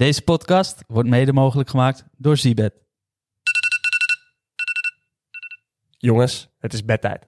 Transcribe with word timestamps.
Deze 0.00 0.22
podcast 0.22 0.84
wordt 0.86 1.08
mede 1.08 1.32
mogelijk 1.32 1.70
gemaakt 1.70 2.04
door 2.16 2.36
Zibet. 2.36 2.74
Jongens, 5.98 6.48
het 6.58 6.72
is 6.72 6.84
bedtijd. 6.84 7.26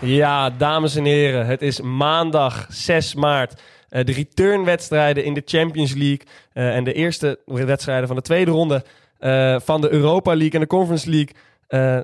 Ja, 0.00 0.50
dames 0.50 0.94
en 0.94 1.04
heren, 1.04 1.46
het 1.46 1.62
is 1.62 1.80
maandag 1.80 2.66
6 2.68 3.14
maart. 3.14 3.62
Uh, 3.90 4.04
de 4.04 4.12
returnwedstrijden 4.12 5.24
in 5.24 5.34
de 5.34 5.42
Champions 5.44 5.94
League 5.94 6.26
uh, 6.54 6.76
en 6.76 6.84
de 6.84 6.92
eerste 6.92 7.38
wedstrijden 7.44 8.06
van 8.06 8.16
de 8.16 8.22
tweede 8.22 8.50
ronde 8.50 8.84
uh, 9.20 9.60
van 9.60 9.80
de 9.80 9.92
Europa 9.92 10.30
League 10.30 10.52
en 10.52 10.60
de 10.60 10.66
Conference 10.66 11.10
League 11.10 11.34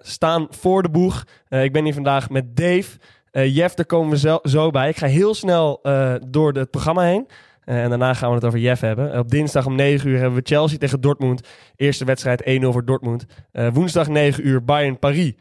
staan 0.03 0.47
voor 0.51 0.83
de 0.83 0.91
boeg. 0.91 1.25
ik 1.49 1.73
ben 1.73 1.85
hier 1.85 1.95
vandaag 1.95 2.31
met 2.31 2.57
Dave. 2.57 2.99
Jeff, 3.33 3.75
daar 3.75 3.87
komen 3.87 4.11
we 4.11 4.19
zo, 4.19 4.39
zo, 4.43 4.71
bij. 4.71 4.89
Ik 4.89 4.97
ga 4.97 5.07
heel 5.07 5.35
snel 5.35 5.81
door 6.29 6.53
het 6.53 6.71
programma 6.71 7.03
heen. 7.03 7.29
en 7.65 7.89
daarna 7.89 8.15
gaan 8.15 8.29
we 8.29 8.35
het 8.35 8.45
over 8.45 8.59
Jeff 8.59 8.81
hebben. 8.81 9.19
Op 9.19 9.31
dinsdag 9.31 9.67
om 9.67 9.75
9 9.75 10.09
uur 10.09 10.19
hebben 10.19 10.39
we 10.39 10.49
Chelsea 10.49 10.79
tegen 10.79 11.01
Dortmund. 11.01 11.49
Eerste 11.77 12.05
wedstrijd 12.05 12.61
1-0 12.63 12.67
voor 12.69 12.85
Dortmund. 12.85 13.27
woensdag 13.73 14.09
9 14.09 14.47
uur 14.47 14.65
Bayern-Paris. 14.65 15.33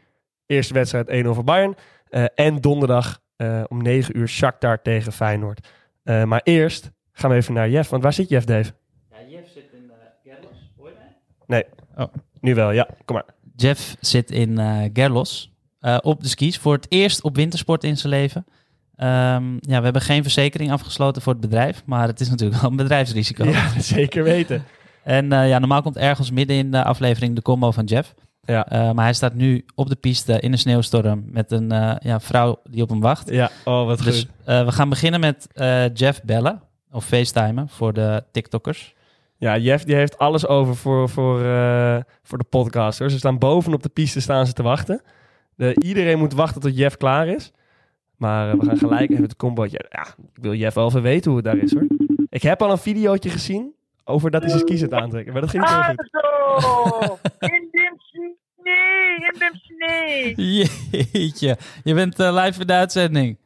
Eerste 0.46 0.74
wedstrijd 0.74 1.24
1-0 1.24 1.28
voor 1.28 1.44
Bayern. 1.44 1.74
Uh, 2.12 2.24
en 2.34 2.56
donderdag 2.56 3.20
uh, 3.36 3.64
om 3.68 3.82
9 3.82 4.18
uur 4.18 4.28
Shakhtar 4.28 4.82
tegen 4.82 5.12
Feyenoord. 5.12 5.68
Uh, 6.04 6.24
maar 6.24 6.40
eerst 6.44 6.90
gaan 7.12 7.30
we 7.30 7.36
even 7.36 7.54
naar 7.54 7.70
Jeff. 7.70 7.90
Want 7.90 8.02
waar 8.02 8.12
zit 8.12 8.28
Jeff, 8.28 8.46
Dave? 8.46 8.72
Ja, 9.10 9.16
Jeff 9.28 9.48
zit 9.48 9.72
in 9.72 9.90
Gerlos. 10.24 10.72
Hoor 10.76 10.88
je 10.88 10.94
mij? 10.94 11.16
Nee. 11.46 11.64
Oh. 11.96 12.14
Nu 12.40 12.54
wel, 12.54 12.70
ja. 12.70 12.88
Kom 13.04 13.16
maar. 13.16 13.24
Jeff 13.62 13.96
zit 14.00 14.30
in 14.30 14.58
Gerlos. 14.92 15.52
op 16.00 16.22
de 16.22 16.28
skis. 16.28 16.58
Voor 16.58 16.74
het 16.74 16.86
eerst 16.88 17.22
op 17.22 17.36
wintersport 17.36 17.84
in 17.84 17.96
zijn 17.96 18.12
leven. 18.12 18.44
Um, 18.96 19.58
ja, 19.60 19.78
we 19.78 19.84
hebben 19.84 20.02
geen 20.02 20.22
verzekering 20.22 20.72
afgesloten 20.72 21.22
voor 21.22 21.32
het 21.32 21.40
bedrijf. 21.40 21.82
Maar 21.86 22.06
het 22.06 22.20
is 22.20 22.30
natuurlijk 22.30 22.60
wel 22.60 22.70
een 22.70 22.76
bedrijfsrisico. 22.76 23.44
Ja, 23.44 23.80
zeker 23.80 24.24
weten. 24.24 24.64
en 25.04 25.28
ja, 25.28 25.58
normaal 25.58 25.82
komt 25.82 25.96
ergens 25.96 26.30
midden 26.30 26.56
in 26.56 26.70
de 26.70 26.84
aflevering 26.84 27.34
de 27.34 27.42
combo 27.42 27.70
van 27.70 27.84
Jeff. 27.84 28.14
Ja. 28.44 28.72
Uh, 28.72 28.92
maar 28.92 29.04
hij 29.04 29.12
staat 29.12 29.34
nu 29.34 29.64
op 29.74 29.88
de 29.88 29.94
piste 29.94 30.40
in 30.40 30.52
een 30.52 30.58
sneeuwstorm 30.58 31.24
met 31.26 31.52
een 31.52 31.72
uh, 31.72 31.94
ja, 31.98 32.20
vrouw 32.20 32.60
die 32.70 32.82
op 32.82 32.88
hem 32.88 33.00
wacht. 33.00 33.30
Ja, 33.30 33.50
oh 33.64 33.86
wat 33.86 33.98
dus, 33.98 34.18
goed. 34.18 34.28
Uh, 34.46 34.64
we 34.64 34.72
gaan 34.72 34.88
beginnen 34.88 35.20
met 35.20 35.46
Jeff 35.94 36.22
bellen 36.22 36.62
of 36.90 37.04
facetimen 37.04 37.68
voor 37.68 37.92
de 37.92 38.24
TikTokkers. 38.32 38.94
Ja, 39.42 39.56
Jeff 39.58 39.84
die 39.84 39.94
heeft 39.94 40.18
alles 40.18 40.46
over 40.46 40.76
voor, 40.76 41.08
voor, 41.08 41.38
voor 42.22 42.38
de 42.38 42.44
podcasters. 42.50 43.12
Ze 43.12 43.18
staan 43.18 43.38
boven 43.38 43.74
op 43.74 43.82
de 43.82 43.88
piste 43.88 44.20
staan 44.20 44.46
ze 44.46 44.52
te 44.52 44.62
wachten. 44.62 45.02
De, 45.54 45.74
iedereen 45.74 46.18
moet 46.18 46.32
wachten 46.32 46.60
tot 46.60 46.76
Jeff 46.76 46.96
klaar 46.96 47.28
is. 47.28 47.52
Maar 48.16 48.58
we 48.58 48.64
gaan 48.64 48.78
gelijk 48.78 49.10
even 49.10 49.22
het 49.22 49.36
combootje. 49.36 49.84
Ja, 49.88 50.06
ik 50.34 50.42
wil 50.42 50.54
Jeff 50.54 50.74
wel 50.74 50.86
even 50.86 51.02
weten 51.02 51.30
hoe 51.30 51.40
het 51.40 51.48
daar 51.50 51.62
is 51.62 51.72
hoor. 51.72 51.86
Ik 52.28 52.42
heb 52.42 52.62
al 52.62 52.70
een 52.70 52.78
videootje 52.78 53.30
gezien 53.30 53.74
over 54.04 54.30
dat 54.30 54.40
hij 54.40 54.50
zijn 54.50 54.62
skis 54.62 54.80
het 54.80 54.92
aantrekken. 54.92 55.32
Maar 55.32 55.42
dat 55.42 55.50
ging 55.50 55.68
heel 55.68 55.82
goed. 55.82 56.08
Hallo! 56.10 57.18
In 57.38 57.68
de 57.70 57.94
sneeuw, 57.96 59.14
in 59.14 59.38
de 59.38 59.50
sneeuw. 59.62 61.12
Jeetje, 61.12 61.56
je 61.84 61.94
bent 61.94 62.20
uh, 62.20 62.42
live 62.44 62.60
in 62.60 62.66
de 62.66 62.72
uitzending. 62.72 63.38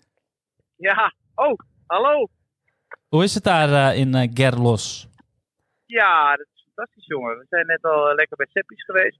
Ja, 0.76 1.14
oh, 1.34 1.58
hallo. 1.86 2.28
Hoe 3.08 3.24
is 3.24 3.34
het 3.34 3.44
daar 3.44 3.68
uh, 3.68 3.98
in 4.00 4.16
uh, 4.16 4.30
Gerlos? 4.34 5.08
Ja, 5.86 6.36
dat 6.36 6.46
is 6.54 6.66
fantastisch 6.74 7.06
jongen. 7.06 7.38
We 7.38 7.46
zijn 7.48 7.66
net 7.66 7.82
al 7.82 8.14
lekker 8.14 8.36
bij 8.36 8.46
Seppi's 8.52 8.84
geweest. 8.84 9.18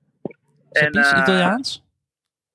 Seppi's, 0.70 1.10
en, 1.10 1.20
Italiaans? 1.20 1.84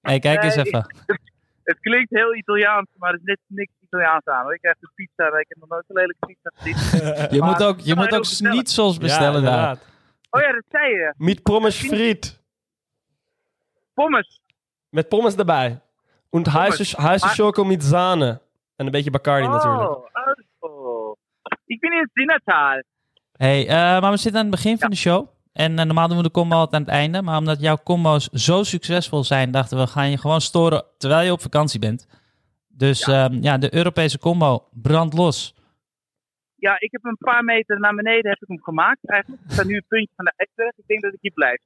Hé, 0.02 0.10
hey, 0.10 0.20
kijk 0.20 0.44
eens 0.44 0.56
even. 0.56 0.86
Het, 1.64 1.80
klinkt 1.80 2.10
heel 2.10 2.36
Italiaans, 2.36 2.88
maar 2.98 3.10
er 3.10 3.16
is 3.16 3.24
net 3.24 3.40
niks 3.48 3.72
Italiaans 3.82 4.26
aan. 4.26 4.44
Hoor. 4.44 4.54
Ik 4.54 4.62
krijg 4.62 4.78
de 4.80 4.90
pizza, 4.96 5.26
ik 5.26 5.46
heb 5.48 5.58
nog 5.58 5.70
nooit 5.70 5.84
een 5.88 5.96
lelijke 5.96 6.26
pizza 6.26 6.52
gezien. 6.54 7.02
je 7.36 7.40
maar, 7.40 7.50
moet 7.50 7.64
ook, 7.64 7.80
je 7.80 7.96
moet 7.96 8.14
ook 8.14 8.26
schnitzels 8.26 8.98
bestellen 8.98 9.42
ja, 9.42 9.50
daar. 9.50 9.78
Oh 10.30 10.42
ja, 10.42 10.52
dat 10.52 10.64
zei 10.70 10.90
je. 10.90 11.14
Met 11.18 11.44
pommes 11.44 11.78
friet. 11.78 12.44
Pommes? 13.94 14.42
Met 14.90 15.10
pommes 15.10 15.36
erbij. 15.36 15.82
En 16.30 16.50
heiße 16.50 17.28
choco 17.28 17.64
met 17.64 17.84
zane. 17.84 18.42
En 18.76 18.86
een 18.86 18.92
beetje 18.92 19.12
Bacardi 19.12 19.48
oh, 19.48 19.54
natuurlijk. 19.54 19.90
Oh, 20.60 21.18
ik 21.66 21.80
ben 21.80 21.92
in 21.92 22.10
Dinnertaal. 22.14 22.82
Hey, 23.46 23.64
uh, 23.64 24.02
maar 24.02 24.12
we 24.12 24.18
zitten 24.18 24.42
aan 24.42 24.48
het 24.48 24.56
begin 24.56 24.78
van 24.78 24.90
de 24.90 24.96
show. 24.96 25.28
En 25.54 25.72
uh, 25.72 25.84
normaal 25.84 26.08
doen 26.08 26.18
we 26.18 26.24
de 26.24 26.32
combo 26.32 26.56
altijd 26.56 26.76
aan 26.76 26.88
het 26.88 26.98
einde. 27.02 27.22
Maar 27.22 27.38
omdat 27.38 27.62
jouw 27.62 27.78
combo's 27.84 28.30
zo 28.32 28.64
succesvol 28.64 29.24
zijn, 29.24 29.52
dachten 29.52 29.78
we, 29.78 29.88
gaan 29.88 30.10
je 30.10 30.18
gewoon 30.18 30.42
storen 30.42 30.86
terwijl 30.98 31.26
je 31.26 31.32
op 31.32 31.42
vakantie 31.42 31.80
bent. 31.80 32.08
Dus 32.68 33.06
ja, 33.06 33.26
um, 33.26 33.42
ja 33.42 33.58
de 33.58 33.76
Europese 33.76 34.20
combo, 34.20 34.68
brand 34.72 35.14
los. 35.14 35.56
Ja, 36.56 36.80
ik 36.80 36.92
heb 36.92 37.04
een 37.04 37.18
paar 37.18 37.44
meter 37.44 37.80
naar 37.80 37.96
beneden 37.96 38.30
heb 38.30 38.42
ik 38.42 38.48
hem 38.48 38.64
gemaakt 38.64 39.10
eigenlijk. 39.10 39.44
Ik 39.46 39.52
sta 39.52 39.64
nu 39.64 39.76
een 39.76 39.86
puntje 39.88 40.14
van 40.16 40.26
de 40.26 40.34
ijsberg. 40.36 40.78
Ik 40.78 40.88
denk 40.88 41.02
dat 41.02 41.14
ik 41.14 41.20
hier 41.22 41.34
blijf. 41.34 41.62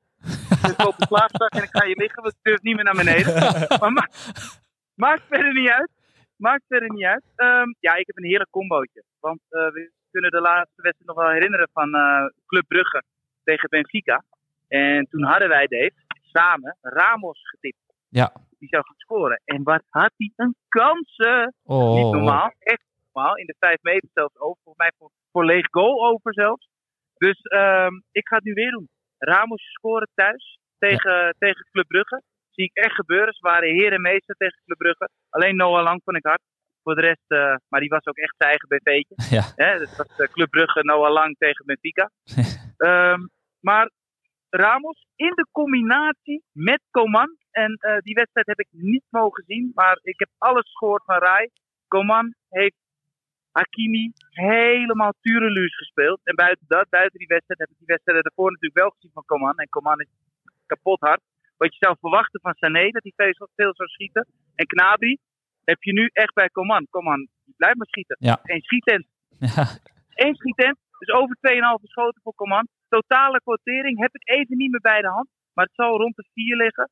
Dus 0.62 0.72
ik 0.72 0.84
loop 0.84 0.97
de 0.97 1.06
slaapzak 1.06 1.52
en 1.52 1.63
ik 1.63 1.69
ga 1.72 1.86
hier 1.86 1.97
liggen, 1.97 2.22
want 2.22 2.34
ik 2.34 2.40
durf 2.42 2.62
niet 2.62 2.75
meer 2.75 2.84
naar 2.84 2.96
beneden. 2.96 3.34
maar 3.81 3.92
ma 3.92 4.07
maakt 4.96 5.24
verder 5.28 5.53
niet 5.53 5.69
uit. 5.69 5.90
Maakt 6.36 6.63
verder 6.68 6.90
niet 6.90 7.03
uit. 7.03 7.24
Um, 7.36 7.75
ja, 7.80 7.96
ik 7.96 8.07
heb 8.07 8.18
een 8.18 8.30
heerlijk 8.30 8.50
combootje. 8.50 9.03
Want 9.19 9.40
uh, 9.50 9.72
we 9.74 9.92
kunnen 10.16 10.31
de 10.31 10.50
laatste 10.52 10.81
wedstrijd 10.81 11.09
nog 11.12 11.24
wel 11.24 11.34
herinneren 11.38 11.70
van 11.74 11.96
uh, 11.96 12.26
Club 12.46 12.68
Brugge 12.68 13.03
tegen 13.44 13.70
Benfica. 13.70 14.24
En 14.68 15.08
toen 15.09 15.24
hadden 15.24 15.50
wij, 15.50 15.68
Dave, 15.68 15.98
samen 16.22 16.78
Ramos 16.81 17.40
getipt. 17.50 17.84
Ja. 18.09 18.31
Die 18.59 18.70
zou 18.70 18.84
gaan 18.84 18.98
scoren. 18.98 19.42
En 19.46 19.64
wat 19.64 19.84
had 19.90 20.12
hij 20.18 20.31
een 20.36 20.56
kansen. 20.68 21.54
Oh. 21.64 21.94
Niet 21.96 22.14
normaal. 22.14 22.54
Echt 22.59 22.86
normaal. 23.14 23.36
In 23.36 23.46
de 23.46 23.56
5 23.59 23.78
meter 23.81 24.09
zelfs 24.14 24.40
over. 24.40 24.62
Volgens 24.64 24.86
mij 24.86 24.92
voor, 24.98 25.12
voor 25.31 25.46
leeg 25.46 25.68
goal 25.72 26.06
over 26.06 26.34
zelfs. 26.34 26.68
Dus 27.18 27.40
um, 27.44 28.04
ik 28.12 28.28
ga 28.28 28.36
het 28.36 28.46
nu 28.46 28.54
weer 28.54 28.72
doen. 28.72 28.90
Ramos 29.18 29.64
scoren 29.72 30.09
thuis 30.14 30.59
tegen, 30.78 31.12
ja. 31.12 31.34
tegen 31.38 31.68
Club 31.72 31.88
Brugge. 31.88 32.22
Zie 32.52 32.66
ik 32.66 32.75
echt 32.75 32.96
gebeuren. 32.96 33.34
Ze 33.34 33.42
waren 33.42 33.75
heer 33.75 33.94
en 33.94 34.02
meester 34.02 34.36
tegen 34.36 34.62
Club 34.66 34.78
Brugge. 34.78 35.09
Alleen 35.30 35.56
Noah 35.56 35.84
Lang 35.84 36.02
vond 36.04 36.18
ik 36.18 36.25
hard. 36.25 36.42
Voor 36.85 36.96
de 36.96 37.01
rest, 37.01 37.28
uh, 37.28 37.56
maar 37.69 37.79
die 37.79 37.90
was 37.90 38.06
ook 38.06 38.18
echt 38.18 38.35
zijn 38.38 38.50
eigen 38.50 38.68
BV'tje. 38.68 39.16
Ja. 39.38 39.44
Hè, 39.56 39.79
dat 39.79 39.96
was 39.96 40.19
uh, 40.19 40.28
Club 40.28 40.50
Brugge, 40.50 40.84
Noah 40.84 41.12
Lang 41.12 41.35
tegen 41.38 41.66
Benfica. 41.66 42.09
um, 42.78 43.29
maar 43.68 43.91
Ramos 44.50 45.07
in 45.16 45.34
de 45.35 45.47
combinatie 45.51 46.44
met 46.51 46.81
Coman. 46.91 47.38
En 47.51 47.72
uh, 47.81 47.97
die 47.97 48.13
wedstrijd 48.13 48.47
heb 48.47 48.59
ik 48.59 48.68
niet 48.72 49.03
mogen 49.09 49.44
zien. 49.47 49.72
Maar 49.74 50.00
ik 50.01 50.19
heb 50.19 50.29
alles 50.38 50.78
gehoord 50.78 51.03
van 51.06 51.18
Rai. 51.18 51.50
Coman 51.88 52.34
heeft 52.50 52.79
Hakimi 53.51 54.12
helemaal 54.29 55.13
tureluus 55.22 55.78
gespeeld. 55.78 56.19
En 56.24 56.35
buiten 56.35 56.66
dat, 56.68 56.90
buiten 56.90 57.19
die 57.19 57.28
wedstrijd, 57.28 57.59
heb 57.59 57.69
ik 57.69 57.78
die 57.78 57.88
wedstrijd 57.88 58.25
ervoor 58.25 58.51
natuurlijk 58.51 58.81
wel 58.81 58.90
gezien 58.90 59.12
van 59.13 59.25
Coman. 59.25 59.57
En 59.57 59.69
Coman 59.69 60.00
is 60.00 60.09
kapot 60.66 61.00
hard. 61.00 61.22
Wat 61.57 61.72
je 61.75 61.85
zou 61.85 61.95
verwachten 62.00 62.41
van 62.41 62.53
Sané, 62.53 62.90
dat 62.90 63.03
hij 63.03 63.13
veel, 63.16 63.50
veel 63.56 63.75
zou 63.75 63.90
schieten. 63.90 64.28
En 64.56 64.66
Knabri 64.66 65.18
heb 65.66 65.84
je 65.84 65.94
nu 65.94 66.09
echt 66.14 66.34
bij 66.34 66.50
Coman. 66.50 66.88
Coman, 66.90 67.28
blijf 67.58 67.76
maar 67.76 67.88
schieten. 67.88 68.18
Ja. 68.20 68.40
Eén 68.44 68.62
schietent. 68.62 69.06
Ja. 69.40 69.68
Eén 70.26 70.36
schietent. 70.36 70.78
Dus 71.00 71.09
over 71.09 71.38
2,5 71.80 71.84
schoten 71.84 72.22
voor 72.24 72.36
Coman. 72.36 72.68
Totale 72.90 73.42
quotering 73.44 74.00
heb 74.00 74.16
ik 74.16 74.30
even 74.30 74.58
niet 74.58 74.72
meer 74.72 74.81
bij 74.81 75.02
de 75.02 75.08
hand. 75.08 75.28
Maar 75.54 75.66
het 75.66 75.75
zal 75.75 75.98
rond 75.98 76.16
de 76.16 76.25
4 76.34 76.56
liggen. 76.56 76.90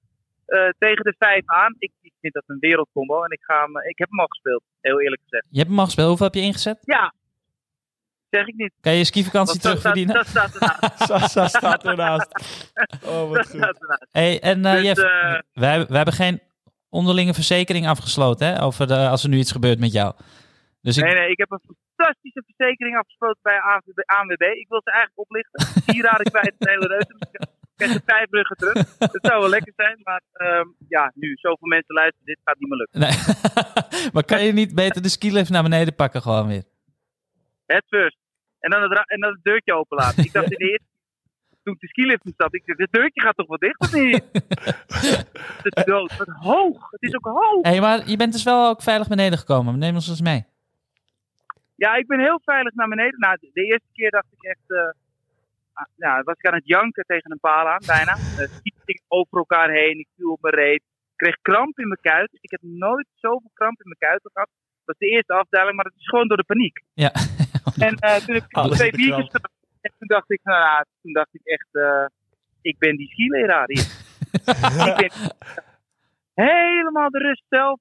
Uh, 0.48 0.70
tegen 0.78 1.04
de 1.04 1.16
5 1.18 1.42
aan. 1.46 1.76
Ik, 1.78 1.92
ik 2.02 2.14
vind 2.20 2.34
dat 2.34 2.44
een 2.48 2.60
wereldcombo. 2.60 3.24
En 3.24 3.32
ik, 3.32 3.44
ga 3.44 3.62
hem, 3.62 3.78
ik 3.78 3.98
heb 3.98 4.10
hem 4.10 4.20
al 4.20 4.28
gespeeld, 4.28 4.64
heel 4.82 5.02
eerlijk 5.02 5.22
gezegd. 5.22 5.46
Je 5.50 5.58
hebt 5.58 5.70
hem 5.70 5.80
al 5.80 5.86
gespeeld. 5.86 6.08
Hoeveel 6.08 6.26
heb 6.26 6.36
je 6.36 6.42
ingezet? 6.42 6.78
Ja. 6.82 7.14
Zeg 8.30 8.48
ik 8.48 8.56
niet. 8.56 8.74
Kan 8.82 8.92
je 8.92 8.98
je 8.98 9.06
skivakantie 9.06 9.60
terugverdienen? 9.60 10.16
Dat 10.16 10.28
staat 10.28 10.56
ernaast. 10.56 11.34
dat 11.34 11.50
staat 11.50 11.86
ernaast. 11.86 12.32
Oh, 13.06 13.30
wat 13.30 13.50
goed. 13.50 14.08
Hey, 14.12 14.42
en 14.42 14.58
uh, 14.58 14.72
dus, 14.72 14.82
Jeff, 14.82 15.00
uh, 15.00 15.40
wij, 15.54 15.86
wij 15.86 15.98
hebben 15.98 16.14
geen 16.14 16.42
onderlinge 16.94 17.34
verzekering 17.34 17.88
afgesloten, 17.88 18.48
hè? 18.48 18.62
Over 18.62 18.88
de, 18.88 19.08
als 19.08 19.24
er 19.24 19.30
nu 19.30 19.38
iets 19.38 19.52
gebeurt 19.52 19.80
met 19.80 19.92
jou. 19.92 20.14
Dus 20.82 20.98
ik... 20.98 21.04
Nee, 21.04 21.14
nee, 21.14 21.30
ik 21.30 21.38
heb 21.38 21.52
een 21.52 21.76
fantastische 21.96 22.44
verzekering 22.46 22.98
afgesloten 22.98 23.40
bij 23.42 23.60
ANWB. 24.06 24.42
Ik 24.42 24.68
wil 24.70 24.82
ze 24.84 24.92
eigenlijk 24.92 25.20
oplichten. 25.20 25.60
Hier 25.94 26.04
raad 26.04 26.20
ik 26.20 26.32
kwijt 26.32 26.56
hele 26.58 26.88
reus. 26.88 27.08
Ik 27.74 27.80
krijg 27.80 27.94
de 27.94 28.02
vijf 28.06 28.30
bruggen 28.30 28.58
terug. 28.58 28.98
Dat 28.98 29.20
zou 29.22 29.40
wel 29.40 29.50
lekker 29.50 29.74
zijn, 29.76 30.00
maar 30.04 30.22
um, 30.34 30.76
ja, 30.88 31.12
nu 31.16 31.36
zoveel 31.36 31.68
mensen 31.68 31.96
luisteren, 31.96 32.26
dit 32.26 32.40
gaat 32.44 32.60
niet 32.60 32.70
meer 32.70 32.78
lukken. 32.78 33.00
Nee. 33.00 33.16
maar 34.14 34.26
kan 34.26 34.44
je 34.44 34.52
niet 34.54 34.76
beter 34.76 35.02
de 35.02 35.10
skilift 35.10 35.50
naar 35.50 35.64
beneden 35.64 35.96
pakken 35.96 36.22
gewoon 36.22 36.48
weer? 36.48 36.64
Het 37.66 37.86
first. 37.88 38.18
En 38.60 38.70
dan 38.70 38.82
het, 38.82 39.04
en 39.08 39.20
dan 39.20 39.32
het 39.32 39.44
deurtje 39.44 39.74
openlaten. 39.74 40.24
Ik 40.24 40.34
dacht 40.34 40.52
in 40.56 40.58
de 40.58 40.70
eerste 40.72 40.93
toen 41.64 41.74
ik 41.74 41.80
de 41.80 41.88
skilift 41.88 42.26
instapte, 42.26 42.58
ik 42.58 42.66
dacht, 42.66 42.80
dit 42.80 42.92
deurtje 42.92 43.22
gaat 43.22 43.36
toch 43.36 43.48
wel 43.48 43.58
dicht 43.58 43.80
of 43.80 43.94
niet? 43.94 44.24
het 45.64 45.76
is 45.76 45.84
dood. 45.84 46.18
Wat 46.18 46.28
hoog. 46.28 46.92
Het 46.92 47.02
is 47.02 47.16
ook 47.16 47.26
hoog. 47.26 47.62
Hey, 47.62 47.80
maar 47.80 48.10
je 48.10 48.18
bent 48.18 48.34
dus 48.34 48.44
wel 48.44 48.68
ook 48.70 48.82
veilig 48.82 49.08
beneden 49.08 49.38
gekomen. 49.38 49.80
Neem 49.80 49.96
ons 49.96 50.10
eens 50.10 50.22
mee. 50.22 50.46
Ja, 51.76 51.96
ik 51.96 52.08
ben 52.08 52.20
heel 52.20 52.40
veilig 52.44 52.74
naar 52.74 52.88
beneden. 52.88 53.20
Nou, 53.20 53.38
de, 53.40 53.50
de 53.54 53.66
eerste 53.66 53.90
keer 53.94 54.12
dacht 54.12 54.28
ik 54.32 54.44
echt... 54.44 54.64
Uh, 54.68 54.80
ja, 55.96 56.24
was 56.24 56.36
ik 56.38 56.48
aan 56.48 56.54
het 56.54 56.68
janken 56.68 57.04
tegen 57.08 57.32
een 57.32 57.40
paal 57.40 57.68
aan, 57.68 57.84
bijna. 57.86 58.18
Uh, 58.40 58.48
ik 58.86 59.02
over 59.08 59.38
elkaar 59.38 59.70
heen, 59.70 60.00
ik 60.00 60.08
viel 60.16 60.32
op 60.32 60.42
mijn 60.42 60.54
reet. 60.54 60.84
kreeg 61.16 61.38
kramp 61.42 61.80
in 61.80 61.88
mijn 61.88 62.00
kuit. 62.02 62.38
Ik 62.42 62.52
heb 62.52 62.60
nooit 62.64 63.08
zoveel 63.16 63.52
kramp 63.54 63.82
in 63.82 63.88
mijn 63.88 64.12
kuiten 64.12 64.32
gehad. 64.34 64.50
Dat 64.86 64.96
is 65.00 65.08
de 65.08 65.16
eerste 65.16 65.34
afdaling, 65.34 65.76
maar 65.76 65.84
dat 65.84 65.94
is 65.98 66.08
gewoon 66.08 66.28
door 66.28 66.38
de 66.38 66.44
paniek. 66.44 66.84
Ja. 66.94 67.12
En 67.78 67.96
eh, 67.96 68.16
toen 68.16 68.36
heb 68.36 68.44
ik 68.44 68.72
twee 68.72 68.92
in 68.92 68.98
biertjes 68.98 69.30
gedaan. 69.32 69.53
En 69.84 69.92
toen 69.98 70.08
dacht 70.08 70.32
ik, 70.32 70.40
nou 70.44 70.60
ja, 70.60 70.86
toen 71.02 71.14
dacht 71.14 71.30
ik 71.32 71.42
echt, 71.44 71.68
eh, 71.72 72.06
ik 72.62 72.78
ben 72.78 72.96
die 72.98 73.08
skileraar 73.08 73.66
hier. 73.68 73.88
ik 74.90 74.96
ben 74.98 75.12
helemaal 76.46 77.10
de 77.10 77.18
rust 77.18 77.44
zelf. 77.50 77.80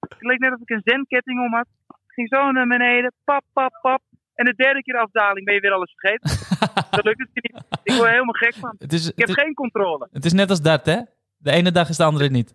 Het 0.00 0.16
leek 0.22 0.38
net 0.38 0.52
of 0.52 0.60
ik 0.60 0.70
een 0.70 0.80
zenketting 0.84 1.40
om 1.40 1.54
had. 1.54 1.66
Ik 1.88 2.12
ging 2.14 2.28
zo 2.28 2.50
naar 2.50 2.66
beneden, 2.66 3.12
pap, 3.24 3.44
pap, 3.52 3.78
pap. 3.82 4.02
En 4.34 4.44
de 4.44 4.54
derde 4.54 4.82
keer 4.82 4.96
afdaling 4.98 5.44
ben 5.46 5.54
je 5.54 5.60
weer 5.60 5.72
alles 5.72 5.94
vergeten. 5.96 6.30
dat 6.96 7.04
lukt 7.04 7.18
het 7.18 7.28
niet. 7.32 7.64
Ik 7.82 7.94
word 7.94 8.08
helemaal 8.10 8.34
gek 8.34 8.54
van. 8.54 8.74
het, 8.78 8.92
is, 8.92 9.08
Ik 9.08 9.18
heb 9.18 9.28
het, 9.28 9.36
is- 9.36 9.42
geen 9.44 9.54
controle. 9.54 10.08
het 10.12 10.24
is 10.24 10.32
net 10.32 10.50
als 10.50 10.60
dat, 10.62 10.86
hè? 10.86 11.00
De 11.36 11.50
ene 11.50 11.72
dag 11.72 11.88
is 11.88 11.96
de 11.96 12.04
andere 12.04 12.28
niet. 12.28 12.54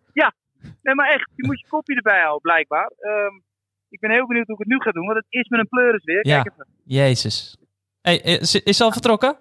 Nee, 0.82 0.96
maar 0.96 1.10
echt, 1.10 1.30
je 1.36 1.46
moet 1.46 1.60
je 1.60 1.68
kopje 1.68 1.96
erbij 1.96 2.20
houden, 2.20 2.42
blijkbaar. 2.42 2.92
Ehm, 3.00 3.36
ik 3.90 4.00
ben 4.00 4.12
heel 4.12 4.28
benieuwd 4.28 4.46
hoe 4.48 4.56
ik 4.56 4.62
het 4.62 4.70
nu 4.70 4.80
ga 4.82 4.92
doen, 4.92 5.06
want 5.06 5.18
het 5.18 5.26
is 5.30 5.48
met 5.48 5.60
een 5.60 5.68
pleuris 5.68 6.04
weer. 6.04 6.28
Ja. 6.28 6.42
Kijk 6.42 6.54
even. 6.54 6.68
Jezus. 6.84 7.58
Hey, 8.08 8.18
is, 8.18 8.56
is 8.56 8.78
ze 8.78 8.84
al 8.84 8.92
vertrokken? 8.92 9.38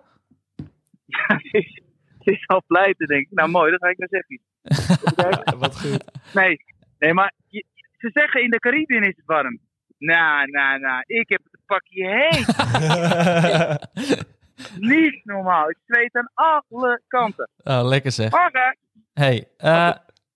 ze, 1.17 1.49
is, 1.51 1.81
ze 2.25 2.31
is 2.33 2.47
al 2.47 2.63
pleiten, 2.67 3.07
denk 3.07 3.23
ik. 3.23 3.31
Nou, 3.31 3.49
mooi, 3.49 3.71
dat 3.71 3.81
ga 3.81 3.89
ik 3.89 3.99
maar 3.99 4.09
zeggen. 4.11 4.41
Wat 5.59 5.81
goed. 5.81 6.05
Nee, 6.35 6.61
nee 6.99 7.13
maar 7.15 7.33
je- 7.47 7.65
ze 7.99 8.11
zeggen 8.13 8.43
in 8.43 8.51
de 8.51 8.59
Caribbean 8.59 9.03
is 9.03 9.17
het 9.17 9.27
warm. 9.27 9.59
Nou, 9.99 10.51
nou, 10.51 10.79
nou, 10.81 11.03
ik 11.07 11.29
heb 11.29 11.41
het 11.45 11.53
een 11.53 11.61
pakje 11.67 12.09
heet. 12.09 12.47
Niet 14.91 15.21
normaal. 15.25 15.71
Ik 15.71 15.79
zweet 15.87 16.15
aan 16.15 16.31
alle 16.35 17.01
kanten. 17.09 17.49
Oh, 17.65 17.81
lekker 17.85 18.13
zeg. 18.13 18.33
Oké. 18.33 18.75
Hey, 19.13 19.49
eh, 19.57 19.93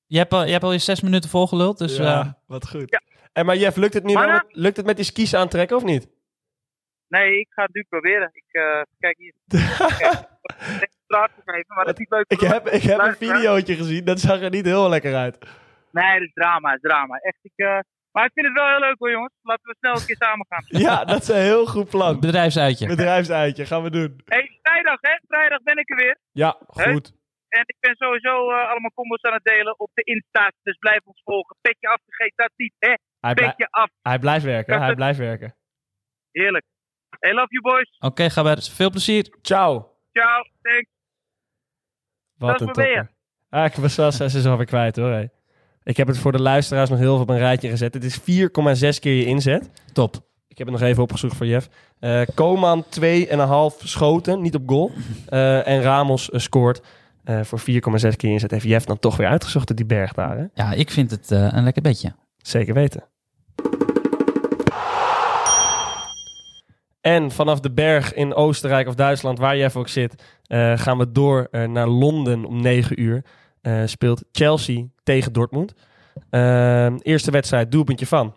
je, 0.06 0.18
hebt 0.18 0.32
al, 0.32 0.44
je 0.44 0.52
hebt 0.52 0.64
al 0.64 0.72
je 0.72 0.78
zes 0.78 1.00
minuten 1.00 1.30
volgeluld, 1.30 1.78
dus 1.78 1.98
eh, 1.98 2.04
ja, 2.04 2.38
wat 2.46 2.68
goed. 2.68 3.00
En 3.32 3.46
maar 3.46 3.56
Jeff, 3.56 3.76
lukt 3.76 3.94
het 3.94 4.04
nu 4.04 4.14
wel 4.14 4.28
met, 4.28 4.44
lukt 4.48 4.76
het 4.76 4.86
met 4.86 4.96
die 4.96 5.04
skis 5.04 5.34
aantrekken 5.34 5.76
of 5.76 5.84
niet? 5.84 6.08
Nee, 7.16 7.38
ik 7.40 7.46
ga 7.50 7.62
het 7.62 7.74
nu 7.74 7.84
proberen. 7.88 8.30
Ik, 8.32 8.48
eh, 8.62 8.80
kijk 8.98 9.16
hier. 9.16 9.34
Ik 10.84 10.90
straat 11.04 11.30
geven, 11.44 11.74
maar 11.74 11.84
dat 11.84 11.92
is 11.92 11.98
niet 11.98 12.10
leuk. 12.10 12.24
Ik 12.28 12.40
heb, 12.40 12.68
ik 12.68 12.82
heb 12.82 12.98
een 12.98 13.14
videootje 13.14 13.74
gezien, 13.76 14.04
dat 14.04 14.20
zag 14.20 14.40
er 14.40 14.50
niet 14.50 14.64
heel 14.64 14.88
lekker 14.88 15.14
uit. 15.14 15.38
Nee, 15.90 16.12
dat 16.18 16.28
is 16.28 16.32
drama, 16.32 16.70
het 16.72 16.82
is 16.82 16.90
drama. 16.90 17.16
Echt, 17.16 17.38
ik, 17.42 17.52
eh, 17.54 17.78
maar 18.12 18.24
ik 18.24 18.30
vind 18.34 18.46
het 18.46 18.54
wel 18.54 18.68
heel 18.68 18.78
leuk 18.78 18.98
hoor, 18.98 19.10
jongens. 19.10 19.32
Laten 19.42 19.66
we 19.66 19.76
snel 19.78 19.94
een 19.94 20.06
keer 20.06 20.16
samen 20.16 20.46
gaan. 20.48 20.64
Ja, 20.86 21.04
dat 21.04 21.22
is 21.22 21.28
een 21.28 21.46
heel 21.52 21.66
goed 21.66 21.88
plan. 21.88 22.20
bedrijfsuitje. 22.20 22.86
Bedrijfsuitje, 22.86 23.66
gaan 23.66 23.82
we 23.82 23.90
doen. 23.90 24.20
hey, 24.24 24.58
vrijdag, 24.62 24.98
hè? 25.00 25.14
Vrijdag 25.26 25.62
ben 25.62 25.76
ik 25.76 25.90
er 25.90 25.96
weer. 25.96 26.18
Ja, 26.32 26.56
goed. 26.66 27.12
En 27.48 27.62
ik 27.66 27.76
ben 27.80 27.96
sowieso 27.96 28.50
eh, 28.50 28.68
allemaal 28.70 28.92
combos 28.94 29.22
aan 29.22 29.32
het 29.32 29.44
delen 29.44 29.78
op 29.78 29.90
de 29.94 30.02
Insta's. 30.02 30.52
Dus 30.62 30.76
blijf 30.76 31.00
ons 31.04 31.20
volgen. 31.24 31.56
Petje 31.60 31.88
afgegeten, 31.88 32.36
dat 32.36 32.50
niet, 32.56 32.74
hè? 32.78 32.94
Hij, 33.20 33.34
Petje 33.34 33.66
af. 33.70 33.90
hij 34.02 34.18
blijft 34.18 34.44
werken, 34.44 34.82
hij 34.82 34.94
blijft 34.94 35.18
werken. 35.18 35.54
Heerlijk. 36.30 36.64
Hey, 37.18 37.32
love 37.34 37.48
you 37.48 37.60
boys. 37.62 37.96
Oké, 37.98 38.30
ga 38.30 38.42
bij. 38.42 38.56
Veel 38.60 38.90
plezier. 38.90 39.36
Ciao. 39.42 39.88
Ciao. 40.12 40.42
Thanks. 40.62 40.88
Wat 42.36 42.50
Dat 42.50 42.60
een 42.60 42.66
topper. 42.66 43.10
Ah, 43.50 43.64
ik 43.64 43.74
was 43.74 43.96
wel 43.96 44.12
zes 44.12 44.34
is 44.34 44.46
alweer 44.46 44.66
kwijt 44.66 44.96
hoor. 44.96 45.10
hé. 45.10 45.24
Ik 45.82 45.96
heb 45.96 46.06
het 46.06 46.18
voor 46.18 46.32
de 46.32 46.42
luisteraars 46.42 46.90
nog 46.90 46.98
heel 46.98 47.12
veel 47.12 47.22
op 47.22 47.28
een 47.28 47.38
rijtje 47.38 47.68
gezet. 47.68 47.94
Het 47.94 48.04
is 48.04 48.20
4,6 48.20 48.98
keer 49.00 49.14
je 49.14 49.24
inzet. 49.24 49.70
Top. 49.92 50.14
Ik 50.48 50.58
heb 50.58 50.66
het 50.66 50.76
nog 50.80 50.88
even 50.88 51.02
opgezocht 51.02 51.36
voor 51.36 51.46
Jeff. 51.46 51.68
Eh 51.98 52.22
Koman 52.34 52.84
2,5 52.84 53.76
schoten, 53.78 54.40
niet 54.42 54.54
op 54.54 54.62
goal. 54.68 54.90
Eh, 55.28 55.66
en 55.66 55.82
Ramos 55.82 56.30
eh, 56.30 56.40
scoort 56.40 56.82
eh, 57.24 57.40
voor 57.42 57.58
4,6 57.58 57.64
keer 58.16 58.28
je 58.28 58.34
inzet. 58.34 58.50
Heeft 58.50 58.64
Jeff 58.64 58.84
dan 58.86 58.98
toch 58.98 59.16
weer 59.16 59.26
uitgezocht 59.28 59.70
op 59.70 59.76
die 59.76 59.86
berg 59.86 60.12
daar. 60.12 60.36
Hè? 60.38 60.44
Ja, 60.54 60.72
ik 60.72 60.90
vind 60.90 61.10
het 61.10 61.30
eh, 61.30 61.48
een 61.52 61.64
lekker 61.64 61.82
bedje. 61.82 62.14
Zeker 62.36 62.74
weten. 62.74 63.04
En 67.00 67.30
vanaf 67.30 67.60
de 67.60 67.70
berg 67.70 68.14
in 68.14 68.34
Oostenrijk 68.34 68.88
of 68.88 68.94
Duitsland, 68.94 69.38
waar 69.38 69.56
Jeff 69.56 69.76
ook 69.76 69.88
zit, 69.88 70.22
eh, 70.46 70.78
gaan 70.78 70.98
we 70.98 71.12
door 71.12 71.48
eh, 71.50 71.68
naar 71.68 71.88
Londen 71.88 72.44
om 72.44 72.60
9 72.62 73.02
uur. 73.02 73.24
Eh, 73.60 73.82
speelt 73.84 74.24
Chelsea 74.32 74.84
tegen 75.02 75.32
Dortmund. 75.32 75.74
Eerste 77.02 77.30
wedstrijd, 77.30 77.72
doelpuntje 77.72 78.06
van. 78.06 78.34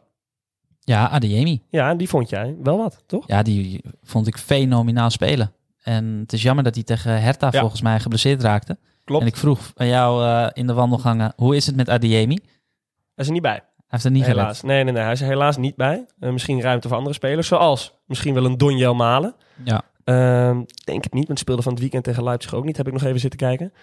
Ja, 0.79 1.09
Adeyemi. 1.09 1.61
Ja, 1.69 1.95
die 1.95 2.09
vond 2.09 2.29
jij 2.29 2.55
wel 2.63 2.77
wat, 2.77 3.03
toch? 3.05 3.27
Ja, 3.27 3.41
die 3.41 3.81
vond 4.03 4.27
ik 4.27 4.37
fenomenaal 4.37 5.09
spelen. 5.09 5.53
En 5.81 6.05
het 6.05 6.33
is 6.33 6.41
jammer 6.41 6.63
dat 6.63 6.75
hij 6.75 6.83
tegen 6.83 7.21
Hertha 7.21 7.49
Ja. 7.51 7.59
volgens 7.59 7.81
mij 7.81 7.99
geblesseerd 7.99 8.41
raakte. 8.41 8.77
Klopt. 9.03 9.21
En 9.21 9.27
ik 9.27 9.35
vroeg 9.35 9.71
aan 9.75 9.87
jou 9.87 10.49
in 10.53 10.67
de 10.67 10.73
wandelgangen, 10.73 11.33
hoe 11.35 11.55
is 11.55 11.65
het 11.65 11.75
met 11.75 11.89
Adeyemi? 11.89 12.35
Hij 12.35 12.45
is 13.15 13.25
er 13.27 13.33
niet 13.33 13.41
bij. 13.41 13.63
Heeft 13.93 14.05
er 14.05 14.11
niet 14.11 14.23
gelet. 14.23 14.37
helaas. 14.37 14.61
Nee, 14.61 14.83
nee, 14.83 14.93
nee. 14.93 15.03
Hij 15.03 15.11
is 15.11 15.21
er 15.21 15.27
helaas 15.27 15.57
niet 15.57 15.75
bij. 15.75 16.05
Eh, 16.19 16.31
misschien 16.31 16.61
ruimte 16.61 16.87
voor 16.87 16.97
andere 16.97 17.15
spelers. 17.15 17.47
Zoals 17.47 17.93
misschien 18.05 18.33
wel 18.33 18.45
een 18.45 18.57
Donjel 18.57 18.93
Malen. 18.93 19.35
Ja. 19.63 19.81
Ehm, 20.03 20.61
denk 20.83 21.03
het 21.03 21.13
niet, 21.13 21.27
want 21.27 21.39
speelde 21.39 21.61
van 21.61 21.71
het 21.71 21.81
weekend 21.81 22.03
tegen 22.03 22.23
Leipzig 22.23 22.53
ook 22.53 22.65
niet. 22.65 22.77
Heb 22.77 22.87
ik 22.87 22.93
nog 22.93 23.03
even 23.03 23.19
zitten 23.19 23.39
kijken. 23.39 23.73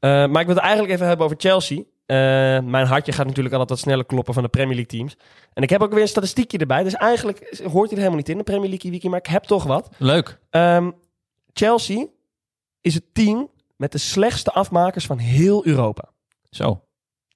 Eh, 0.00 0.10
maar 0.10 0.40
ik 0.40 0.46
wil 0.46 0.54
het 0.54 0.64
eigenlijk 0.64 0.94
even 0.94 1.06
hebben 1.06 1.26
over 1.26 1.38
Chelsea. 1.40 1.78
Eh, 2.06 2.16
mijn 2.60 2.86
hartje 2.86 3.12
gaat 3.12 3.26
natuurlijk 3.26 3.54
altijd 3.54 3.70
wat 3.70 3.78
sneller 3.78 4.04
kloppen 4.04 4.34
van 4.34 4.42
de 4.42 4.48
Premier 4.48 4.74
League 4.74 4.98
teams. 4.98 5.16
En 5.52 5.62
ik 5.62 5.70
heb 5.70 5.82
ook 5.82 5.92
weer 5.92 6.02
een 6.02 6.08
statistiekje 6.08 6.58
erbij. 6.58 6.82
Dus 6.82 6.94
eigenlijk 6.94 7.60
hoort 7.62 7.90
hij 7.90 7.90
er 7.90 7.96
helemaal 7.96 8.16
niet 8.16 8.28
in, 8.28 8.36
de 8.36 8.42
Premier 8.42 8.68
League 8.68 8.90
wiki. 8.90 9.08
Maar 9.08 9.18
ik 9.18 9.26
heb 9.26 9.42
toch 9.42 9.64
wat. 9.64 9.88
Leuk. 9.98 10.38
Ehm, 10.50 10.90
Chelsea 11.52 12.06
is 12.80 12.94
het 12.94 13.04
team 13.12 13.50
met 13.76 13.92
de 13.92 13.98
slechtste 13.98 14.50
afmakers 14.50 15.06
van 15.06 15.18
heel 15.18 15.66
Europa. 15.66 16.08
Zo. 16.50 16.83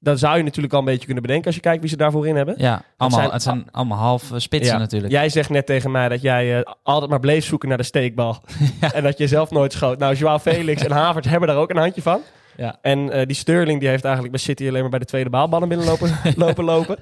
Dat 0.00 0.18
zou 0.18 0.36
je 0.36 0.42
natuurlijk 0.42 0.72
al 0.72 0.78
een 0.78 0.84
beetje 0.84 1.04
kunnen 1.04 1.22
bedenken 1.22 1.46
als 1.46 1.54
je 1.54 1.60
kijkt 1.60 1.80
wie 1.80 1.90
ze 1.90 1.96
daarvoor 1.96 2.26
in 2.26 2.36
hebben. 2.36 2.54
Ja, 2.58 2.82
allemaal, 2.96 3.18
zijn- 3.20 3.30
het 3.32 3.42
zijn 3.42 3.66
allemaal 3.70 3.98
half 3.98 4.32
eh, 4.32 4.38
spitsen 4.38 4.72
Ja. 4.74 4.80
natuurlijk. 4.80 5.12
Jij 5.12 5.28
zegt 5.28 5.50
net 5.50 5.66
tegen 5.66 5.90
mij 5.90 6.08
dat 6.08 6.20
jij 6.20 6.58
eh, 6.58 6.72
altijd 6.82 7.10
maar 7.10 7.20
bleef 7.20 7.44
zoeken 7.44 7.68
naar 7.68 7.78
de 7.78 7.82
steekbal. 7.84 8.42
Ja. 8.80 8.92
En 8.92 9.02
dat 9.02 9.18
je 9.18 9.26
zelf 9.26 9.50
nooit 9.50 9.72
schoot. 9.72 9.98
Nou, 9.98 10.14
Joao 10.14 10.38
Felix 10.38 10.82
en 10.84 10.90
Havertz 10.90 11.28
hebben 11.28 11.48
daar 11.48 11.56
ook 11.58 11.70
een 11.70 11.76
handje 11.76 12.02
van. 12.02 12.20
Ja. 12.56 12.78
En 12.82 13.10
eh, 13.10 13.26
die 13.26 13.36
Sterling 13.36 13.80
die 13.80 13.88
heeft 13.88 14.04
eigenlijk 14.04 14.34
bij 14.34 14.42
City 14.44 14.68
alleen 14.68 14.80
maar 14.80 14.90
bij 14.90 14.98
de 14.98 15.04
tweede 15.04 15.30
baalballen 15.30 15.68
binnenlopen 15.68 16.10
lopen, 16.36 16.64
lopen. 16.64 16.96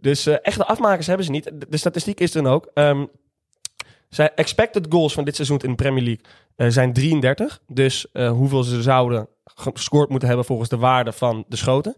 Dus 0.00 0.26
echte 0.26 0.66
afmakers 0.66 1.06
hebben 1.06 1.24
ze 1.26 1.30
niet. 1.32 1.50
De, 1.68 1.76
statistiek 1.76 2.20
is 2.20 2.32
dan 2.32 2.46
ook. 2.46 2.70
ehm 2.74 3.04
zijn 4.08 4.30
expected 4.34 4.86
goals 4.88 5.12
van 5.14 5.24
dit 5.24 5.34
seizoen 5.34 5.58
in 5.58 5.68
de 5.68 5.74
Premier 5.74 6.02
League 6.56 6.70
zijn 6.72 6.92
33. 6.92 7.60
Dus 7.66 8.06
hoeveel 8.12 8.62
ze 8.62 8.82
zouden 8.82 9.28
gescoord 9.44 10.08
moeten 10.08 10.28
hebben 10.28 10.46
volgens 10.46 10.68
de 10.68 10.76
waarde 10.76 11.12
van 11.12 11.44
de 11.48 11.56
schoten. 11.56 11.94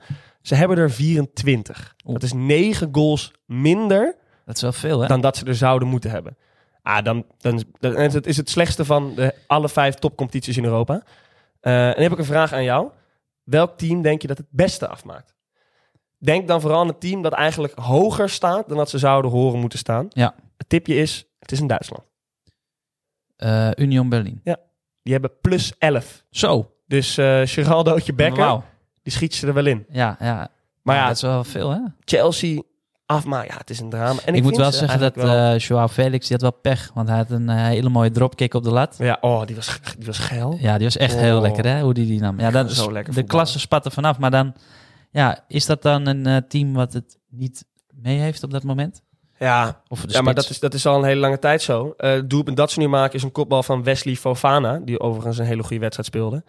Ze 0.46 0.54
hebben 0.54 0.78
er 0.78 0.90
24. 0.90 1.94
Oeh. 2.04 2.14
Dat 2.14 2.22
is 2.22 2.32
9 2.32 2.88
goals 2.92 3.32
minder 3.46 4.16
Dat 4.44 4.56
is 4.56 4.62
wel 4.62 4.72
veel, 4.72 5.00
hè? 5.00 5.06
dan 5.06 5.20
dat 5.20 5.36
ze 5.36 5.44
er 5.44 5.54
zouden 5.54 5.88
moeten 5.88 6.10
hebben. 6.10 6.36
Ah, 6.82 7.04
dan, 7.04 7.24
dan, 7.38 7.64
het 7.80 8.26
is 8.26 8.36
het 8.36 8.50
slechtste 8.50 8.84
van 8.84 9.14
de, 9.14 9.34
alle 9.46 9.68
vijf 9.68 9.94
topcompetities 9.94 10.56
in 10.56 10.64
Europa. 10.64 11.02
Eh, 11.60 11.86
en 11.86 11.92
dan 11.92 12.02
heb 12.02 12.12
ik 12.12 12.18
een 12.18 12.24
vraag 12.24 12.52
aan 12.52 12.64
jou. 12.64 12.90
Welk 13.42 13.78
team 13.78 14.02
denk 14.02 14.22
je 14.22 14.28
dat 14.28 14.38
het 14.38 14.46
beste 14.50 14.88
afmaakt? 14.88 15.34
Denk 16.18 16.48
dan 16.48 16.60
vooral 16.60 16.80
aan 16.80 16.88
het 16.88 17.00
team 17.00 17.22
dat 17.22 17.32
eigenlijk 17.32 17.74
hoger 17.78 18.28
staat 18.28 18.68
dan 18.68 18.76
dat 18.76 18.90
ze 18.90 18.98
zouden 18.98 19.30
horen 19.30 19.60
moeten 19.60 19.78
staan. 19.78 20.06
Ja. 20.08 20.34
Het 20.56 20.68
tipje 20.68 20.94
is, 20.94 21.26
het 21.38 21.52
is 21.52 21.60
in 21.60 21.66
Duitsland. 21.66 22.04
Eh, 23.36 23.70
Union 23.74 24.08
Berlin. 24.08 24.40
Die 25.02 25.12
hebben 25.12 25.32
plus 25.40 25.78
11. 25.78 26.24
Zo. 26.30 26.70
Dus 26.86 27.18
eh 27.18 27.40
Geraldootje 27.44 28.14
Becker. 28.14 28.62
Die 29.06 29.14
schiet 29.14 29.34
ze 29.34 29.46
er 29.46 29.54
wel 29.54 29.66
in. 29.66 29.86
Ja, 29.90 30.16
ja. 30.20 30.48
Maar 30.82 30.96
ja, 30.96 31.06
dat 31.06 31.16
is 31.16 31.22
wel 31.22 31.44
veel, 31.44 31.70
hè? 31.70 31.78
Chelsea 32.04 32.62
afmaken, 33.06 33.48
ja, 33.52 33.56
het 33.58 33.70
is 33.70 33.80
een 33.80 33.90
drama. 33.90 34.20
En 34.24 34.34
Ik, 34.34 34.42
moet 34.42 34.56
wel 34.56 34.72
ze 34.72 34.78
zeggen 34.78 35.00
dat 35.00 35.14
wel- 35.14 35.52
eh 35.52 35.58
Joao 35.58 35.88
Felix, 35.88 36.26
die 36.26 36.36
had 36.40 36.40
wel 36.50 36.60
pech. 36.60 36.90
Want 36.94 37.08
hij 37.08 37.16
had 37.16 37.30
een 37.30 37.48
eh, 37.48 37.56
hele 37.56 37.88
mooie 37.88 38.10
dropkick 38.10 38.54
op 38.54 38.62
de 38.62 38.70
lat. 38.70 38.94
ja, 38.98 39.18
oh, 39.20 39.46
die 39.46 39.56
was, 39.56 39.78
die 39.98 40.06
was 40.06 40.18
geil. 40.18 40.56
Ja, 40.60 40.74
die 40.76 40.84
was 40.86 40.96
echt 40.96 41.14
heel 41.16 41.36
Oh. 41.36 41.42
lekker, 41.42 41.64
hè? 41.66 41.80
Hoe 41.80 41.94
die 41.94 42.06
die 42.06 42.20
nam. 42.20 42.40
Ja, 42.40 42.50
dat 42.50 42.72
Zo 42.72 42.86
is, 42.86 42.92
lekker 42.92 43.14
de 43.14 43.22
klasse 43.22 43.58
spat 43.58 43.84
er 43.84 43.90
vanaf. 43.90 44.18
Maar 44.18 44.30
dan, 44.30 44.54
ja, 45.10 45.38
is 45.48 45.66
dat 45.66 45.82
dan 45.82 46.06
een 46.06 46.26
eh, 46.26 46.36
team 46.48 46.72
wat 46.72 46.92
het 46.92 47.18
niet 47.30 47.64
mee 47.94 48.18
heeft 48.18 48.42
op 48.42 48.50
dat 48.50 48.62
moment? 48.62 49.02
Ja, 49.38 49.80
Of 49.88 50.04
ja, 50.06 50.20
maar 50.22 50.34
dat 50.34 50.50
is, 50.50 50.58
dat 50.60 50.74
is 50.74 50.86
al 50.86 50.98
een 50.98 51.04
hele 51.04 51.20
lange 51.20 51.38
tijd 51.38 51.62
zo. 51.62 51.94
Het 51.96 52.30
doelpunt 52.30 52.56
dat 52.56 52.70
ze 52.70 52.78
nu 52.78 52.88
maken 52.88 53.14
is 53.14 53.22
een 53.22 53.32
kopbal 53.32 53.62
van 53.62 53.82
Wesley 53.82 54.14
Fofana. 54.16 54.78
Die 54.84 55.00
overigens 55.00 55.38
een 55.38 55.44
hele 55.44 55.62
goede 55.62 55.78
wedstrijd 55.78 56.08
speelde. 56.08 56.44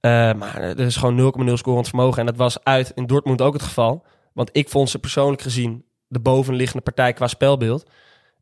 Eh, 0.00 0.32
maar 0.34 0.56
er 0.62 0.80
is 0.80 0.96
gewoon 0.96 1.16
0,0 1.48 1.52
scorend 1.56 1.88
vermogen. 1.88 2.20
En 2.20 2.26
dat 2.26 2.36
was 2.36 2.64
uit 2.64 2.92
in 2.94 3.06
Dortmund 3.06 3.40
ook 3.42 3.52
het 3.52 3.62
geval. 3.62 4.06
Want 4.32 4.50
ik 4.52 4.68
vond 4.68 4.90
ze 4.90 4.98
persoonlijk 4.98 5.42
gezien 5.42 5.84
de 6.06 6.20
bovenliggende 6.20 6.82
partij 6.82 7.12
qua 7.12 7.26
spelbeeld. 7.26 7.90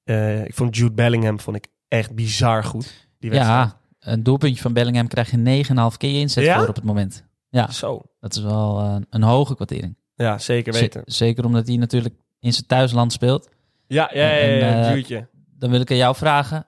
Eh, 0.04 0.44
ik 0.44 0.54
vond 0.54 0.76
Jude 0.76 0.94
Bellingham 0.94 1.40
vond 1.40 1.56
ik 1.56 1.66
echt 1.88 2.14
bizar 2.14 2.64
goed. 2.64 3.08
Die 3.18 3.30
wedstrijd. 3.30 3.68
Ja, 3.98 4.12
een 4.12 4.22
doelpuntje 4.22 4.62
van 4.62 4.72
Bellingham 4.72 5.08
krijg 5.08 5.30
je 5.30 5.36
9,5 5.36 5.96
keer 5.96 6.10
je 6.10 6.18
inzet 6.18 6.44
Ja? 6.44 6.58
voor 6.58 6.68
op 6.68 6.74
het 6.74 6.84
moment. 6.84 7.24
Ja, 7.48 7.70
Zo. 7.70 8.02
dat 8.20 8.36
is 8.36 8.42
wel 8.42 8.78
eh, 8.80 8.96
een 9.10 9.22
hoge 9.22 9.54
kwartering. 9.54 9.96
Ja, 10.14 10.38
zeker 10.38 10.74
Z- 10.74 10.80
weten. 10.80 11.02
zeker 11.04 11.44
omdat 11.44 11.66
hij 11.66 11.76
natuurlijk 11.76 12.14
in 12.40 12.52
zijn 12.52 12.66
thuisland 12.66 13.12
speelt. 13.12 13.48
Ja, 13.86 14.10
ja, 14.14 14.20
ja, 14.28 14.34
ja, 14.44 14.60
En, 14.68 14.76
ja, 14.78 14.88
Jude'tje. 14.90 15.28
Dan 15.58 15.70
wil 15.70 15.80
ik 15.80 15.90
aan 15.90 15.96
jou 15.96 16.14
vragen, 16.16 16.66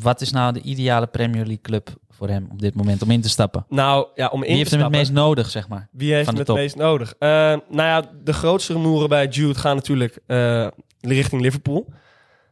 wat 0.00 0.20
is 0.20 0.32
nou 0.32 0.52
de 0.52 0.60
ideale 0.60 1.06
Premier 1.06 1.42
League 1.44 1.60
club 1.62 1.88
voor 2.10 2.28
hem 2.28 2.48
op 2.50 2.60
dit 2.60 2.74
moment 2.74 3.02
om 3.02 3.10
in 3.10 3.20
te 3.20 3.28
stappen? 3.28 3.64
Nou, 3.68 4.06
ja, 4.14 4.26
om 4.26 4.42
in 4.42 4.48
Wie 4.48 4.56
heeft 4.56 4.70
te 4.70 4.74
hem 4.76 4.84
het 4.84 4.94
meest 4.94 5.12
nodig, 5.12 5.50
zeg 5.50 5.68
maar? 5.68 5.88
Wie 5.90 6.14
heeft 6.14 6.26
hem 6.28 6.36
het 6.36 6.46
top? 6.46 6.56
meest 6.56 6.76
nodig? 6.76 7.14
Eh, 7.18 7.28
nou 7.28 7.60
ja, 7.70 8.02
de 8.24 8.32
grootste 8.32 8.72
rumoeren 8.72 9.08
bij 9.08 9.26
Jude 9.26 9.58
gaan 9.58 9.76
natuurlijk 9.76 10.18
eh, 10.26 10.66
richting 11.00 11.42
Liverpool. 11.42 11.86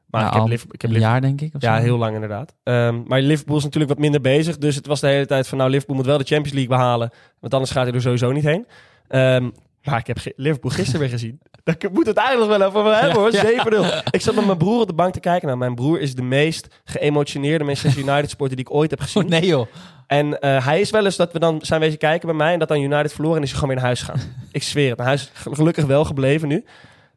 Maar 0.06 0.20
Ja, 0.20 0.26
ik 0.26 0.32
heb, 0.32 0.42
al 0.42 0.48
Liverpool, 0.48 0.74
ik 0.74 0.80
heb 0.82 0.90
een 0.90 0.96
Liverpool- 0.96 1.20
jaar, 1.22 1.36
denk 1.36 1.54
ik. 1.54 1.62
Ja, 1.62 1.76
zo. 1.76 1.82
heel 1.82 1.98
lang 1.98 2.14
inderdaad. 2.14 2.54
Ehm, 2.62 3.00
maar 3.06 3.20
Liverpool 3.20 3.56
is 3.56 3.62
natuurlijk 3.64 3.92
wat 3.92 4.00
minder 4.00 4.20
bezig. 4.20 4.58
Dus 4.58 4.74
het 4.74 4.86
was 4.86 5.00
de 5.00 5.06
hele 5.06 5.26
tijd 5.26 5.48
van, 5.48 5.58
nou, 5.58 5.70
Liverpool 5.70 5.96
moet 5.96 6.06
wel 6.06 6.18
de 6.18 6.24
Champions 6.24 6.52
League 6.58 6.76
behalen. 6.76 7.10
Want 7.40 7.54
anders 7.54 7.72
gaat 7.72 7.84
hij 7.86 7.94
er 7.94 8.00
sowieso 8.00 8.32
niet 8.32 8.44
heen. 8.44 8.66
Ehm, 9.08 9.50
maar 9.84 9.98
ik 9.98 10.06
heb 10.06 10.18
Liverpool 10.36 10.70
gisteren 10.70 11.00
weer 11.00 11.08
gezien. 11.08 11.40
Daar 11.64 11.76
moet 11.92 12.06
het 12.06 12.16
eigenlijk 12.16 12.58
wel 12.58 12.68
over 12.68 12.96
hebben 13.00 13.20
hoor. 13.20 13.32
Ja. 13.32 14.02
7-0. 14.02 14.10
Ik 14.10 14.20
zat 14.20 14.34
met 14.34 14.46
mijn 14.46 14.58
broer 14.58 14.80
op 14.80 14.86
de 14.86 14.94
bank 14.94 15.12
te 15.12 15.20
kijken. 15.20 15.46
Nou, 15.46 15.58
mijn 15.58 15.74
broer 15.74 16.00
is 16.00 16.14
de 16.14 16.22
meest 16.22 16.80
geëmotioneerde 16.84 17.64
Manchester 17.64 18.02
United 18.02 18.30
supporter 18.30 18.56
die 18.56 18.64
ik 18.64 18.74
ooit 18.74 18.90
heb 18.90 19.00
gezien. 19.00 19.22
Oh, 19.22 19.28
nee 19.38 19.46
joh. 19.46 19.66
En 20.06 20.40
eh, 20.40 20.64
hij 20.66 20.80
is 20.80 20.90
wel 20.90 21.04
eens 21.04 21.16
dat 21.16 21.32
we 21.32 21.38
dan 21.38 21.58
zijn 21.62 21.80
wezen 21.80 21.98
kijken 21.98 22.28
bij 22.28 22.36
mij 22.36 22.52
en 22.52 22.58
dat 22.58 22.68
dan 22.68 22.80
United 22.80 23.12
verloren 23.12 23.36
en 23.36 23.42
is 23.42 23.50
hij 23.50 23.58
gewoon 23.58 23.74
weer 23.74 23.84
naar 23.84 23.94
huis 23.94 24.02
gegaan. 24.02 24.34
ik 24.52 24.62
zweer 24.62 24.88
het. 24.88 24.98
Nou, 24.98 25.08
hij 25.10 25.18
is 25.18 25.30
gel- 25.32 25.54
gelukkig 25.54 25.84
wel 25.84 26.04
gebleven 26.04 26.48
nu. 26.48 26.64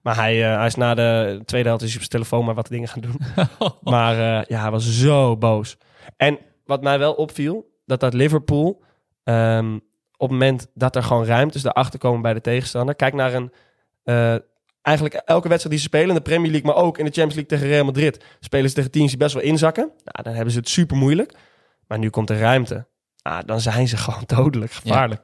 Maar 0.02 0.16
hij, 0.16 0.52
eh, 0.52 0.58
hij 0.58 0.66
is 0.66 0.76
na 0.76 0.94
de 0.94 1.42
tweede 1.46 1.68
helft 1.68 1.84
is 1.84 1.94
hij 1.94 2.02
op 2.02 2.10
zijn 2.10 2.24
telefoon 2.24 2.46
maar 2.46 2.56
wat 2.56 2.68
dingen 2.68 2.88
gaan 2.88 3.02
doen. 3.02 3.20
maar 3.82 4.14
eh, 4.14 4.46
ja, 4.48 4.62
hij 4.62 4.72
was 4.72 5.00
zo 5.00 5.38
boos. 5.38 5.78
En 6.18 6.38
wat 6.66 6.82
mij 6.84 7.00
wel 7.00 7.14
opviel, 7.14 7.66
dat 7.86 8.00
dat 8.00 8.14
Liverpool 8.14 8.84
ehm, 9.24 9.78
op 10.24 10.30
het 10.30 10.40
moment 10.40 10.68
dat 10.74 10.96
er 10.96 11.04
gewoon 11.04 11.26
ruimtes 11.26 11.64
erachter 11.64 12.00
komen 12.00 12.22
bij 12.22 12.34
de 12.34 12.42
tegenstander. 12.42 12.96
Kijk 12.96 13.14
naar 13.14 13.34
een... 13.34 13.52
eh, 14.04 14.36
eigenlijk 14.82 15.14
elke 15.14 15.48
wedstrijd 15.48 15.70
die 15.70 15.78
ze 15.78 15.84
spelen 15.84 16.08
in 16.10 16.16
de 16.16 16.22
Premier 16.22 16.52
League, 16.52 16.72
maar 16.72 16.84
ook 16.84 16.98
in 16.98 17.06
de 17.06 17.12
Champions 17.12 17.36
League 17.36 17.58
tegen 17.58 17.68
Real 17.68 17.86
Madrid, 17.86 18.24
spelen 18.40 18.70
ze 18.70 18.76
tegen 18.76 18.92
teams 18.92 19.10
die 19.10 19.18
best 19.18 19.34
wel 19.34 19.44
inzakken. 19.44 19.92
Nou, 20.04 20.24
dan 20.24 20.34
hebben 20.34 20.54
ze 20.54 20.60
het 20.60 20.70
super 20.70 20.98
moeilijk. 20.98 21.34
Maar 21.88 22.00
nu 22.00 22.10
komt 22.10 22.30
er 22.30 22.40
ruimte. 22.40 22.86
Ah, 23.22 23.40
dan 23.46 23.62
zijn 23.62 23.88
ze 23.88 23.98
gewoon 24.06 24.24
dodelijk 24.26 24.72
gevaarlijk. 24.72 25.22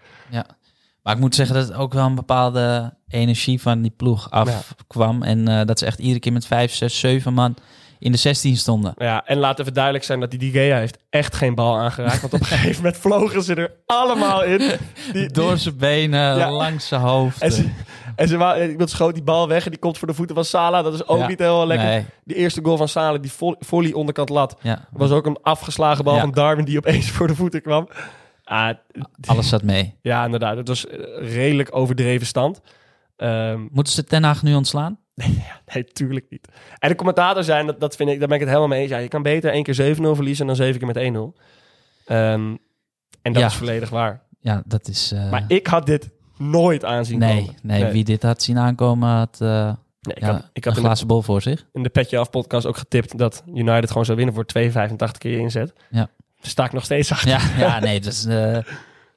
Maar 1.03 1.13
ik 1.13 1.19
moet 1.19 1.35
zeggen 1.35 1.55
dat 1.55 1.67
het 1.67 1.77
ook 1.77 1.93
wel 1.93 2.05
een 2.05 2.15
bepaalde 2.15 2.93
energie 3.07 3.61
van 3.61 3.81
die 3.81 3.93
ploeg 3.97 4.31
afkwam. 4.31 5.23
En 5.23 5.47
eh, 5.47 5.65
dat 5.65 5.79
ze 5.79 5.85
echt 5.85 5.99
iedere 5.99 6.19
keer 6.19 6.33
met 6.33 6.45
vijf, 6.45 6.73
zes, 6.73 6.99
zeven 6.99 7.33
man 7.33 7.55
in 7.99 8.11
de 8.11 8.17
16 8.17 8.57
stonden. 8.57 8.93
Ja. 8.97 9.25
en 9.25 9.37
laat 9.37 9.59
even 9.59 9.73
duidelijk 9.73 10.03
zijn 10.03 10.19
dat 10.19 10.29
die 10.29 10.39
Di 10.39 10.51
Gea 10.51 10.77
heeft 10.77 10.97
echt 11.09 11.35
geen 11.35 11.55
bal 11.55 11.77
aangeraakt. 11.77 12.21
Want 12.21 12.33
op 12.33 12.39
een 12.39 12.45
gegeven 12.45 12.75
moment 12.83 12.97
vlogen 13.05 13.43
ze 13.43 13.55
er 13.55 13.71
allemaal 13.85 14.43
in. 14.43 14.71
Die, 15.13 15.27
Door 15.39 15.57
zijn 15.57 15.77
benen, 15.77 16.37
Ja. 16.37 16.51
langs 16.51 16.87
zijn 16.87 17.01
hoofd. 17.01 17.41
en 17.41 17.51
ze, 17.51 17.69
en 18.15 18.27
ze 18.27 18.75
schoot 18.85 19.13
die 19.13 19.23
bal 19.23 19.47
weg 19.47 19.63
en 19.65 19.71
die 19.71 19.79
komt 19.79 19.97
voor 19.97 20.07
de 20.07 20.13
voeten 20.13 20.35
van 20.35 20.45
Salah. 20.45 20.83
Dat 20.83 20.93
is 20.93 21.07
ook 21.07 21.19
Ja. 21.19 21.27
niet 21.27 21.39
heel 21.39 21.67
lekker. 21.67 21.87
Nee, 21.87 22.05
Die 22.23 22.35
eerste 22.35 22.61
goal 22.63 22.77
van 22.77 22.87
Salah, 22.87 23.21
die 23.21 23.31
vo- 23.31 23.55
volley 23.59 23.93
onderkant 23.93 24.29
lat. 24.29 24.55
ja, 24.61 24.87
was 24.91 25.11
ook 25.11 25.25
een 25.25 25.37
afgeslagen 25.41 26.03
bal 26.03 26.19
van 26.19 26.31
Darwin 26.31 26.65
die 26.65 26.77
opeens 26.77 27.09
voor 27.15 27.27
de 27.27 27.35
voeten 27.35 27.61
kwam. 27.61 27.87
Ah, 28.43 28.69
alles 29.27 29.49
zat 29.49 29.63
mee. 29.63 29.95
ja, 30.01 30.25
inderdaad. 30.25 30.57
Het 30.57 30.67
was 30.67 30.87
eh, 30.87 30.97
redelijk 31.33 31.75
overdreven 31.75 32.27
stand. 32.27 32.61
Ehm, 33.17 33.59
Moeten 33.71 33.93
ze 33.93 34.03
Ten 34.03 34.23
Hag 34.23 34.43
nu 34.43 34.55
ontslaan? 34.55 34.99
Nee, 35.73 35.83
tuurlijk 35.85 36.25
niet. 36.29 36.47
En 36.79 36.89
de 36.89 36.95
commentator 36.95 37.43
zijn, 37.43 37.65
dat, 37.65 37.79
dat 37.79 37.95
vind 37.95 38.09
ik, 38.09 38.19
daar 38.19 38.27
ben 38.27 38.35
ik 38.37 38.43
het 38.43 38.49
helemaal 38.53 38.69
mee 38.75 38.81
eens. 38.81 38.91
Ja, 38.91 38.97
je 38.97 39.07
kan 39.07 39.21
beter 39.23 39.51
één 39.51 39.63
keer 39.63 39.95
7-0 39.97 40.01
verliezen 40.01 40.47
dan 40.47 40.55
zeven 40.55 40.79
keer 40.79 40.87
met 40.87 41.13
1-0. 41.37 41.41
Ehm, 42.05 42.55
en 43.21 43.33
dat 43.33 43.41
Ja. 43.41 43.45
is 43.47 43.53
volledig 43.53 43.89
waar. 43.89 44.21
Ja, 44.39 44.61
dat 44.65 44.87
is... 44.87 45.11
eh, 45.11 45.31
Maar 45.31 45.43
ik 45.47 45.67
had 45.67 45.85
dit 45.85 46.09
nooit 46.37 46.85
aanzien 46.85 47.19
nee, 47.19 47.39
komen. 47.39 47.55
nee, 47.63 47.85
wie 47.85 48.03
dit 48.03 48.23
had 48.23 48.41
zien 48.43 48.57
aankomen 48.57 49.09
had, 49.09 49.37
eh, 49.41 49.71
Nee, 50.01 50.15
ik 50.15 50.21
ja, 50.21 50.31
had, 50.31 50.49
ik 50.53 50.65
had 50.65 50.75
een 50.77 50.83
glazen 50.83 51.07
bol 51.07 51.21
voor 51.21 51.41
zich. 51.41 51.65
in 51.73 51.83
de 51.83 51.89
Petje 51.89 52.17
Af 52.17 52.29
podcast 52.29 52.65
ook 52.65 52.77
getipt 52.77 53.17
dat 53.17 53.43
United 53.53 53.87
gewoon 53.87 54.05
zou 54.05 54.17
winnen 54.17 54.35
voor 54.35 54.45
2,85 54.45 55.17
keer 55.17 55.39
inzet. 55.39 55.73
Ja. 55.89 55.97
Daar 56.41 56.49
sta 56.51 56.65
ik 56.65 56.71
nog 56.73 56.83
steeds 56.83 57.11
achter. 57.11 57.29
Ja, 57.29 57.39
ja 57.57 57.79
nee, 57.87 57.99
dus, 57.99 58.25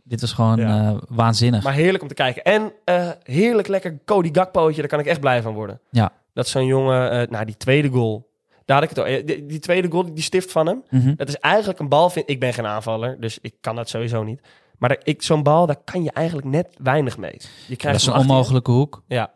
dit 0.03 0.21
was 0.21 0.33
gewoon 0.33 0.57
Ja. 0.59 0.89
eh, 0.91 0.97
waanzinnig. 1.09 1.63
Maar 1.63 1.73
heerlijk 1.73 2.03
om 2.03 2.09
te 2.09 2.15
kijken. 2.15 2.43
En 2.43 2.73
eh, 2.85 3.11
heerlijk 3.23 3.69
lekker 3.69 3.99
Cody 4.05 4.29
Gakpootje, 4.33 4.81
daar 4.81 4.91
kan 4.91 4.99
ik 5.01 5.07
echt 5.07 5.21
blij 5.21 5.43
van 5.43 5.55
worden. 5.55 5.81
Ja. 5.91 6.13
Dat 6.35 6.49
zo'n 6.49 6.67
jongen, 6.67 7.11
eh 7.11 7.29
nou 7.29 7.45
die 7.45 7.57
tweede 7.57 7.89
goal, 7.89 8.31
daar 8.65 8.77
had 8.81 8.91
ik 8.91 8.97
het 8.97 8.99
al. 8.99 9.27
Die, 9.27 9.47
die 9.47 9.59
tweede 9.59 9.91
goal, 9.91 10.15
die 10.15 10.23
stift 10.23 10.53
van 10.53 10.67
hem. 10.67 10.83
Mhm. 10.91 11.15
Dat 11.17 11.29
is 11.29 11.37
eigenlijk 11.37 11.79
een 11.79 11.89
bal. 11.89 12.11
Vind, 12.11 12.31
ik 12.31 12.41
ben 12.41 12.53
geen 12.55 12.67
aanvaller, 12.67 13.21
dus 13.21 13.39
ik 13.41 13.55
kan 13.61 13.77
dat 13.77 13.89
sowieso 13.89 14.23
niet. 14.23 14.41
Maar 14.79 14.99
zo'n 15.05 15.43
bal, 15.43 15.67
daar 15.67 15.83
kan 15.85 16.03
je 16.03 16.11
eigenlijk 16.13 16.47
net 16.47 16.77
weinig 16.83 17.19
mee. 17.19 17.33
Je 17.33 17.49
Dat 17.69 17.77
krijgt 17.79 18.01
is 18.01 18.07
hem 18.07 18.15
een 18.15 18.21
onmogelijke 18.21 18.71
hoek. 18.71 19.03
Ja. 19.07 19.31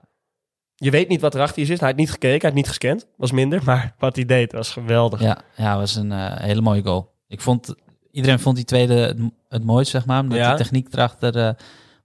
Je 0.74 0.90
weet 0.90 1.08
niet 1.08 1.20
wat 1.20 1.34
er 1.34 1.40
achter 1.40 1.60
je 1.60 1.66
zit. 1.66 1.80
Hij 1.80 1.88
had 1.88 1.98
niet 1.98 2.10
gekeken, 2.10 2.40
hij 2.40 2.48
had 2.48 2.54
niet 2.54 2.68
gescand. 2.68 3.06
Was 3.16 3.30
minder, 3.32 3.62
maar 3.70 3.94
wat 3.98 4.16
hij 4.16 4.24
deed 4.24 4.52
was 4.52 4.70
geweldig. 4.72 5.20
Ja, 5.20 5.38
ja 5.56 5.76
was 5.78 5.94
een 5.96 6.12
hele 6.40 6.60
mooie 6.60 6.82
goal. 6.82 7.14
Ik 7.28 7.40
vond, 7.40 7.74
iedereen 8.16 8.38
vond 8.40 8.56
die 8.56 8.64
tweede 8.64 8.94
het, 8.94 9.18
het 9.48 9.64
mooist, 9.64 9.90
zeg 9.90 10.06
maar. 10.06 10.24
Met 10.24 10.36
Ja. 10.36 10.50
de 10.50 10.56
techniek 10.56 10.88
erachter. 10.92 11.36
eh, 11.36 11.50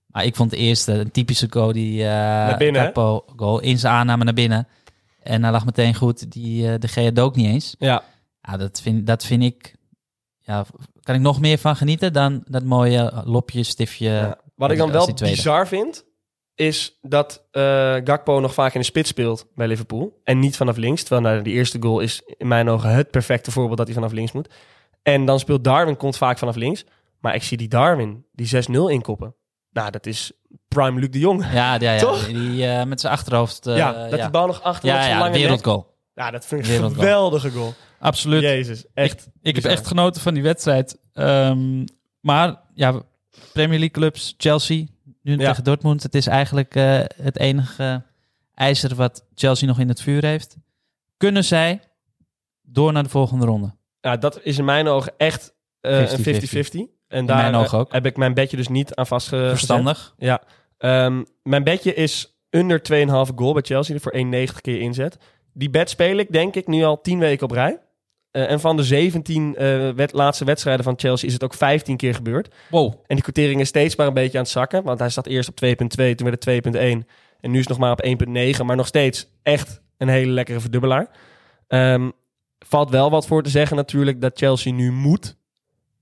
maar 0.06 0.26
ik 0.26 0.36
vond 0.36 0.50
de 0.50 0.58
eerste 0.58 0.92
een 0.92 1.12
typische 1.12 1.48
goal. 1.50 1.72
Die 1.72 2.08
eh 2.08 2.58
binnen? 2.58 2.84
Capo 2.84 3.24
goal. 3.36 3.60
In 3.60 3.80
zijn 3.80 3.94
aanname 3.94 4.24
naar 4.24 4.34
binnen. 4.34 4.68
En 5.24 5.44
hij 5.44 5.52
lag 5.52 5.66
meteen 5.66 5.96
goed. 5.96 6.32
Die, 6.32 6.68
eh 6.72 6.80
de 6.80 6.88
Gea 6.88 7.12
dook 7.12 7.36
niet 7.36 7.48
eens. 7.48 7.76
Ja. 7.80 8.04
Ja, 8.42 8.58
dat 8.58 8.82
vind, 8.82 9.08
dat 9.08 9.26
vind 9.26 9.44
ik... 9.44 9.76
Ja, 10.40 10.66
kan 11.04 11.16
ik 11.16 11.22
nog 11.22 11.40
meer 11.40 11.58
van 11.58 11.76
genieten 11.76 12.14
dan 12.14 12.44
dat 12.48 12.64
mooie 12.64 13.22
lopje, 13.26 13.64
stiftje. 13.64 14.10
Ja. 14.10 14.38
Wat 14.56 14.72
ik 14.72 14.78
dan 14.78 14.92
wel 14.92 15.06
die 15.06 15.30
bizar 15.30 15.68
vind, 15.68 16.06
is 16.56 16.98
dat 17.02 17.44
Gakpo 18.04 18.40
nog 18.40 18.54
vaak 18.54 18.74
in 18.74 18.80
de 18.80 18.86
spits 18.86 19.10
speelt 19.10 19.48
bij 19.56 19.68
Liverpool. 19.68 20.20
En 20.24 20.40
niet 20.40 20.58
vanaf 20.58 20.78
links. 20.78 21.02
Terwijl 21.04 21.22
nou, 21.22 21.42
die 21.42 21.54
eerste 21.54 21.78
goal 21.82 22.00
is 22.00 22.22
in 22.38 22.48
mijn 22.48 22.70
ogen 22.70 22.90
het 22.90 23.12
perfecte 23.12 23.52
voorbeeld 23.52 23.78
dat 23.78 23.88
hij 23.88 23.96
vanaf 23.96 24.12
links 24.12 24.32
moet. 24.32 24.50
En 25.02 25.26
dan 25.26 25.40
speelt 25.40 25.64
Darwin, 25.64 25.98
komt 25.98 26.18
vaak 26.18 26.38
vanaf 26.38 26.56
links. 26.56 26.86
Maar 27.20 27.36
ik 27.36 27.44
zie 27.44 27.58
die 27.58 27.68
Darwin, 27.68 28.26
die 28.32 28.64
6-0 28.70 28.72
inkoppen. 28.72 29.36
Nou, 29.72 29.92
dat 29.92 30.06
is 30.06 30.32
prime 30.68 31.00
Luc 31.00 31.10
de 31.10 31.20
Jong. 31.20 31.44
Ja, 31.52 31.74
ja, 31.80 31.92
ja 31.94 31.98
Toch? 32.08 32.26
die 32.28 32.68
eh, 32.68 32.84
met 32.86 33.02
zijn 33.02 33.14
achterhoofd. 33.14 33.68
eh, 33.68 33.78
ja, 33.78 33.94
dat 34.10 34.10
ja. 34.20 34.22
die 34.24 34.30
bal 34.32 34.48
nog 34.48 34.62
achter 34.62 34.90
ja, 34.90 35.08
ja, 35.08 35.20
lange 35.20 35.38
wereldgoal. 35.38 35.90
Ja, 36.16 36.32
dat 36.32 36.46
vind 36.46 36.62
ik 36.62 36.68
een 36.68 36.74
Wereldgoal. 36.74 37.04
geweldige 37.06 37.52
goal. 37.52 37.74
Absoluut. 38.00 38.42
Jezus, 38.42 38.86
echt. 38.94 39.30
Ik 39.42 39.56
heb 39.56 39.64
echt 39.66 39.88
genoten 39.88 40.22
van 40.22 40.34
die 40.34 40.44
wedstrijd. 40.44 40.98
Ehm, 41.14 41.86
maar 42.20 42.60
ja, 42.74 43.02
Premier 43.54 43.80
League 43.80 43.90
clubs, 43.90 44.34
Chelsea, 44.38 44.86
nu 45.22 45.38
Ja. 45.38 45.48
tegen 45.48 45.64
Dortmund. 45.64 46.04
Het 46.04 46.16
is 46.16 46.28
eigenlijk 46.28 46.76
eh, 46.76 47.00
het 47.22 47.38
enige 47.38 48.04
ijzer 48.54 48.96
wat 48.96 49.26
Chelsea 49.36 49.68
nog 49.68 49.80
in 49.80 49.88
het 49.88 50.02
vuur 50.02 50.26
heeft. 50.26 50.56
Kunnen 51.18 51.44
zij 51.44 51.80
door 52.62 52.92
naar 52.92 53.04
de 53.04 53.10
volgende 53.10 53.46
ronde? 53.46 53.76
Ja, 54.02 54.18
dat 54.18 54.40
is 54.44 54.58
in 54.58 54.66
mijn 54.66 54.88
ogen 54.88 55.14
echt 55.18 55.54
eh, 55.80 56.10
50-50. 56.10 56.12
een 56.12 56.24
50-50. 56.90 57.00
En 57.08 57.26
daar 57.26 57.38
eh, 57.54 57.60
heb 57.90 58.06
ik 58.06 58.18
mijn 58.18 58.34
bedje 58.34 58.58
dus 58.58 58.68
niet 58.68 58.96
aan 58.96 59.08
vastgezet. 59.08 59.50
Verstandig. 59.50 60.14
Ja. 60.18 60.42
Ehm, 60.78 61.24
mijn 61.44 61.64
bedje 61.64 61.94
is 61.94 62.40
under 62.50 62.82
2,5 62.82 63.32
goal 63.36 63.54
bij 63.54 63.62
Chelsea 63.62 64.00
voor 64.00 64.14
1,90 64.16 64.62
keer 64.62 64.80
inzet. 64.82 65.18
Die 65.54 65.70
bed 65.70 65.90
speel 65.90 66.18
ik 66.18 66.32
denk 66.32 66.56
ik 66.56 66.68
nu 66.68 66.84
al 66.84 67.02
10 67.02 67.20
weken 67.20 67.44
op 67.44 67.52
rij. 67.52 67.80
Eh, 68.32 68.50
en 68.52 68.60
van 68.60 68.78
de 68.78 68.84
17 68.84 69.56
eh, 69.56 69.90
wet- 69.90 70.14
laatste 70.14 70.46
wedstrijden 70.46 70.84
van 70.84 70.94
Chelsea 70.98 71.28
is 71.28 71.34
het 71.34 71.44
ook 71.44 71.54
15 71.54 71.98
keer 71.98 72.16
gebeurd. 72.16 72.54
Wow. 72.70 72.94
En 73.08 73.16
die 73.16 73.24
quotering 73.24 73.62
is 73.62 73.68
steeds 73.68 73.96
maar 73.96 74.08
een 74.08 74.14
beetje 74.14 74.38
aan 74.38 74.44
het 74.44 74.54
zakken. 74.54 74.84
Want 74.84 75.00
hij 75.00 75.10
zat 75.10 75.28
eerst 75.28 75.50
op 75.50 75.56
2,2, 75.56 76.16
toen 76.16 76.30
werd 76.30 76.46
het 76.46 76.64
2,1. 76.66 77.08
En 77.40 77.52
nu 77.52 77.60
is 77.60 77.68
het 77.68 77.70
nog 77.70 77.78
maar 77.78 77.92
op 77.92 78.04
1,9. 78.04 78.66
Maar 78.66 78.76
nog 78.76 78.88
steeds 78.88 79.28
echt 79.44 79.82
een 79.98 80.08
hele 80.10 80.32
lekkere 80.32 80.60
verdubbelaar. 80.60 81.10
Ehm, 81.68 82.10
valt 82.68 82.90
wel 82.90 83.10
wat 83.10 83.28
voor 83.28 83.44
te 83.44 83.50
zeggen 83.50 83.76
natuurlijk 83.76 84.22
dat 84.22 84.38
Chelsea 84.38 84.74
nu 84.74 84.92
moet. 84.92 85.36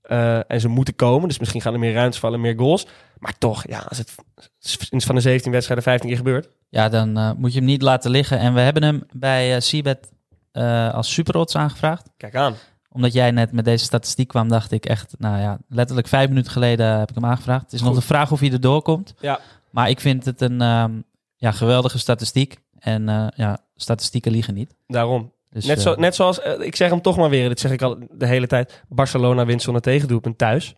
Eh, 0.02 0.50
en 0.50 0.60
ze 0.60 0.68
moeten 0.68 0.96
komen. 0.96 1.28
Dus 1.28 1.38
misschien 1.38 1.60
gaan 1.60 1.72
er 1.72 1.78
meer 1.78 1.92
ruimtes 1.92 2.20
vallen, 2.20 2.40
meer 2.40 2.58
goals. 2.58 2.86
Maar 3.20 3.38
toch, 3.38 3.66
ja, 3.68 3.78
als 3.78 3.98
het 3.98 4.14
sinds 4.58 5.04
van 5.04 5.14
de 5.14 5.20
17 5.20 5.52
wedstrijden 5.52 5.84
15 5.84 6.08
keer 6.08 6.18
gebeurt. 6.18 6.48
Ja, 6.68 6.88
dan 6.88 7.16
eh, 7.16 7.32
moet 7.36 7.52
je 7.52 7.58
hem 7.58 7.68
niet 7.68 7.82
laten 7.82 8.10
liggen. 8.10 8.38
En 8.38 8.54
we 8.54 8.60
hebben 8.60 8.82
hem 8.82 9.02
bij 9.12 9.54
uh, 9.54 9.60
Seabed 9.60 10.12
eh, 10.52 10.94
als 10.94 11.12
superodds 11.12 11.56
aangevraagd. 11.56 12.10
Kijk 12.16 12.34
aan. 12.34 12.54
Omdat 12.92 13.12
jij 13.12 13.30
net 13.30 13.52
met 13.52 13.64
deze 13.64 13.84
statistiek 13.84 14.28
kwam, 14.28 14.48
dacht 14.48 14.72
ik 14.72 14.86
echt, 14.86 15.14
nou 15.18 15.40
ja, 15.40 15.58
letterlijk 15.68 16.08
vijf 16.08 16.28
minuten 16.28 16.52
geleden 16.52 16.98
heb 16.98 17.08
ik 17.08 17.14
hem 17.14 17.24
aangevraagd. 17.24 17.62
Het 17.62 17.72
is 17.72 17.82
nog 17.82 17.94
de 17.94 18.00
vraag 18.00 18.32
of 18.32 18.40
hij 18.40 18.52
er 18.52 18.60
doorkomt. 18.60 19.14
Ja. 19.20 19.40
Maar 19.70 19.88
ik 19.90 20.00
vind 20.00 20.24
het 20.24 20.40
een 20.40 20.60
ehm, 20.60 21.00
ja, 21.36 21.52
geweldige 21.52 21.98
statistiek. 21.98 22.58
En 22.78 23.32
ja, 23.36 23.58
statistieken 23.76 24.32
liegen 24.32 24.54
niet. 24.54 24.74
Daarom. 24.86 25.32
Dus, 25.50 25.64
net, 25.66 25.80
zo, 25.80 25.92
eh, 25.92 25.98
net 25.98 26.14
zoals, 26.14 26.40
eh, 26.40 26.60
ik 26.60 26.76
zeg 26.76 26.90
hem 26.90 27.00
toch 27.00 27.16
maar 27.16 27.30
weer, 27.30 27.48
dit 27.48 27.60
zeg 27.60 27.70
ik 27.70 27.82
al 27.82 27.98
de 28.10 28.26
hele 28.26 28.46
tijd. 28.46 28.84
Barcelona 28.88 29.46
wint 29.46 29.62
zonder 29.62 29.82
tegendoelpunt 29.82 30.38
thuis. 30.38 30.74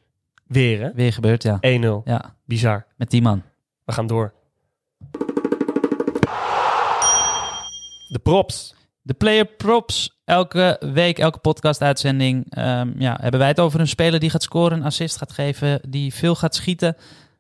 Weer 0.47 0.81
hè? 0.81 0.93
Weer 0.95 1.13
gebeurd, 1.13 1.43
ja. 1.43 1.59
1-0. 1.61 2.03
Ja, 2.05 2.37
Bizar. 2.45 2.87
met 2.97 3.11
die 3.11 3.23
man. 3.23 3.43
We 3.85 3.93
gaan 3.93 4.07
door. 4.07 4.35
De 8.09 8.21
props. 8.23 8.75
De 9.03 9.15
player 9.15 9.47
props. 9.47 10.21
Elke 10.25 10.77
week, 10.93 11.19
elke 11.19 11.39
podcast-uitzending 11.39 12.47
ehm, 12.49 12.93
ja, 12.99 13.19
hebben 13.21 13.41
wij 13.41 13.49
het 13.49 13.61
over 13.61 13.81
een 13.81 13.89
speler 13.89 14.21
die 14.21 14.31
gaat 14.31 14.43
scoren, 14.43 14.79
een 14.79 14.85
assist 14.85 15.17
gaat 15.17 15.33
geven, 15.33 15.81
die 15.89 16.15
veel 16.15 16.35
gaat 16.35 16.55
schieten. 16.55 16.97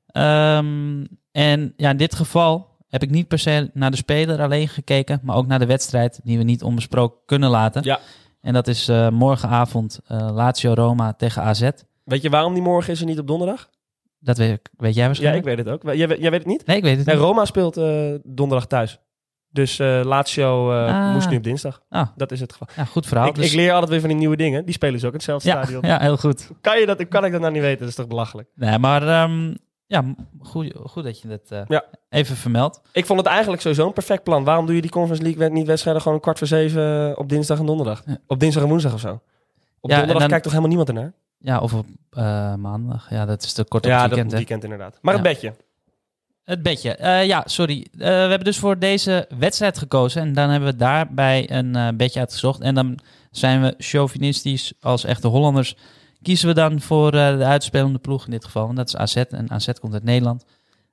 Ehm, 0.06 1.04
en 1.32 1.72
ja, 1.76 1.90
in 1.90 1.96
dit 1.96 2.14
geval 2.14 2.71
heb 2.92 3.02
ik 3.02 3.10
niet 3.10 3.28
per 3.28 3.38
se 3.38 3.70
naar 3.74 3.90
de 3.90 3.96
speler 3.96 4.40
alleen 4.42 4.68
gekeken, 4.68 5.20
maar 5.22 5.36
ook 5.36 5.46
naar 5.46 5.58
de 5.58 5.66
wedstrijd 5.66 6.20
die 6.24 6.38
we 6.38 6.44
niet 6.44 6.62
onbesproken 6.62 7.18
kunnen 7.26 7.50
laten. 7.50 7.82
Ja. 7.84 7.98
En 8.40 8.52
dat 8.52 8.66
is 8.68 8.88
eh, 8.88 9.08
morgenavond 9.08 10.00
eh, 10.06 10.28
Lazio 10.32 10.72
Roma 10.74 11.12
tegen 11.12 11.42
AZ. 11.42 11.68
Weet 12.04 12.22
je 12.22 12.30
waarom 12.30 12.52
die 12.54 12.62
morgen 12.62 12.92
is 12.92 13.00
en 13.00 13.06
niet 13.06 13.18
op 13.18 13.26
donderdag? 13.26 13.68
Dat 14.18 14.36
weet, 14.38 14.60
weet 14.76 14.92
jij 14.94 15.00
Ja, 15.02 15.06
waarschijnlijk? 15.06 15.46
ik 15.46 15.56
weet 15.56 15.64
het 15.66 15.74
ook. 15.74 15.94
Jij, 15.94 16.08
weet- 16.08 16.20
jij 16.20 16.30
weet 16.30 16.38
het 16.38 16.48
niet? 16.48 16.66
Nee, 16.66 16.76
ik 16.76 16.82
weet 16.82 16.96
het 16.96 17.06
Nee, 17.06 17.14
niet. 17.16 17.24
Roma 17.24 17.44
speelt 17.44 17.76
eh, 17.76 18.14
donderdag 18.22 18.66
thuis. 18.68 18.98
Dus 19.48 19.78
Lazio 19.78 20.72
Ah. 20.72 21.12
moest 21.12 21.28
nu 21.30 21.36
op 21.36 21.42
dinsdag. 21.42 21.82
Ah. 21.88 22.06
Dat 22.16 22.32
is 22.32 22.40
het 22.40 22.52
geval. 22.52 22.68
Ja, 22.76 22.84
goed 22.84 23.06
verhaal. 23.06 23.26
ik, 23.28 23.34
Dus- 23.34 23.46
ik 23.50 23.52
leer 23.56 23.72
altijd 23.72 23.90
weer 23.90 24.00
van 24.00 24.08
die 24.08 24.18
nieuwe 24.18 24.36
dingen. 24.36 24.64
Die 24.64 24.74
spelen 24.74 25.00
ze 25.00 25.06
ook 25.06 25.12
in 25.12 25.18
hetzelfde 25.18 25.48
ja, 25.48 25.62
stadion. 25.62 25.82
ja, 25.90 25.98
heel 26.00 26.16
goed. 26.16 26.50
Kan, 26.60 26.80
je 26.80 26.86
dat, 26.86 27.08
kan 27.08 27.24
ik 27.24 27.32
dat 27.32 27.40
nou 27.40 27.52
niet 27.52 27.62
weten? 27.62 27.78
Dat 27.78 27.88
is 27.88 27.94
toch 27.94 28.06
belachelijk? 28.06 28.48
Nee, 28.54 28.78
maar 28.78 29.08
ehm, 29.08 29.54
ja, 29.92 30.14
goed, 30.40 30.72
goed 30.84 31.04
dat 31.04 31.20
je 31.20 31.28
dat 31.28 31.40
eh, 31.48 31.60
Ja. 31.68 31.84
even 32.08 32.36
vermeldt. 32.36 32.80
Ik 32.92 33.06
vond 33.06 33.18
het 33.18 33.28
eigenlijk 33.28 33.62
sowieso 33.62 33.86
een 33.86 33.92
perfect 33.92 34.22
plan. 34.22 34.44
Waarom 34.44 34.66
doe 34.66 34.74
je 34.74 34.80
die 34.80 34.90
Conference 34.90 35.22
League 35.22 35.50
niet 35.50 35.66
wedstrijden 35.66 36.02
gewoon 36.02 36.20
kwart 36.20 36.38
voor 36.38 36.46
zeven 36.46 37.10
eh, 37.10 37.18
op 37.18 37.28
dinsdag 37.28 37.58
en 37.58 37.66
donderdag? 37.66 38.02
Ja. 38.06 38.16
Op 38.26 38.40
dinsdag 38.40 38.62
en 38.62 38.68
woensdag 38.68 38.92
of 38.94 39.00
zo? 39.00 39.20
Op 39.80 39.90
Ja, 39.90 39.96
donderdag 39.96 40.18
dan- 40.18 40.28
kijkt 40.28 40.42
toch 40.44 40.52
helemaal 40.52 40.76
niemand 40.76 40.88
ernaar? 40.88 41.12
Ja, 41.38 41.58
of 41.60 41.74
op 41.74 41.86
eh, 42.10 42.54
maandag. 42.54 43.10
Ja, 43.10 43.26
dat 43.26 43.42
is 43.42 43.52
te 43.52 43.64
kort 43.64 43.84
op 43.84 43.90
Ja, 43.90 44.00
het 44.00 44.02
dat 44.02 44.10
weekend. 44.10 44.30
hè. 44.32 44.36
weekend 44.36 44.62
inderdaad. 44.64 44.98
Maar 45.02 45.14
het 45.14 45.24
Ja. 45.24 45.30
bedje. 45.32 45.54
Het 46.44 46.62
bedje. 46.62 46.96
Ja, 47.26 47.42
sorry. 47.46 47.86
We 47.92 48.04
hebben 48.04 48.44
dus 48.44 48.58
voor 48.58 48.78
deze 48.78 49.26
wedstrijd 49.38 49.78
gekozen. 49.78 50.22
En 50.22 50.32
dan 50.32 50.50
hebben 50.50 50.68
we 50.70 50.76
daarbij 50.76 51.50
een 51.50 51.96
bedje 51.96 52.20
uitgezocht. 52.20 52.60
En 52.60 52.74
dan 52.74 52.98
zijn 53.30 53.62
we 53.62 53.74
chauvinistisch 53.78 54.72
als 54.80 55.04
echte 55.04 55.28
Hollanders. 55.28 55.76
Kiezen 56.22 56.48
we 56.48 56.54
dan 56.54 56.80
voor 56.80 57.12
eh, 57.12 57.38
de 57.38 57.44
uitspelende 57.44 57.98
ploeg 57.98 58.24
in 58.24 58.30
dit 58.30 58.44
geval. 58.44 58.68
En 58.68 58.74
dat 58.74 58.88
is 58.88 58.96
AZ. 58.96 59.16
En 59.16 59.50
AZ 59.50 59.68
komt 59.80 59.92
uit 59.92 60.04
Nederland. 60.04 60.44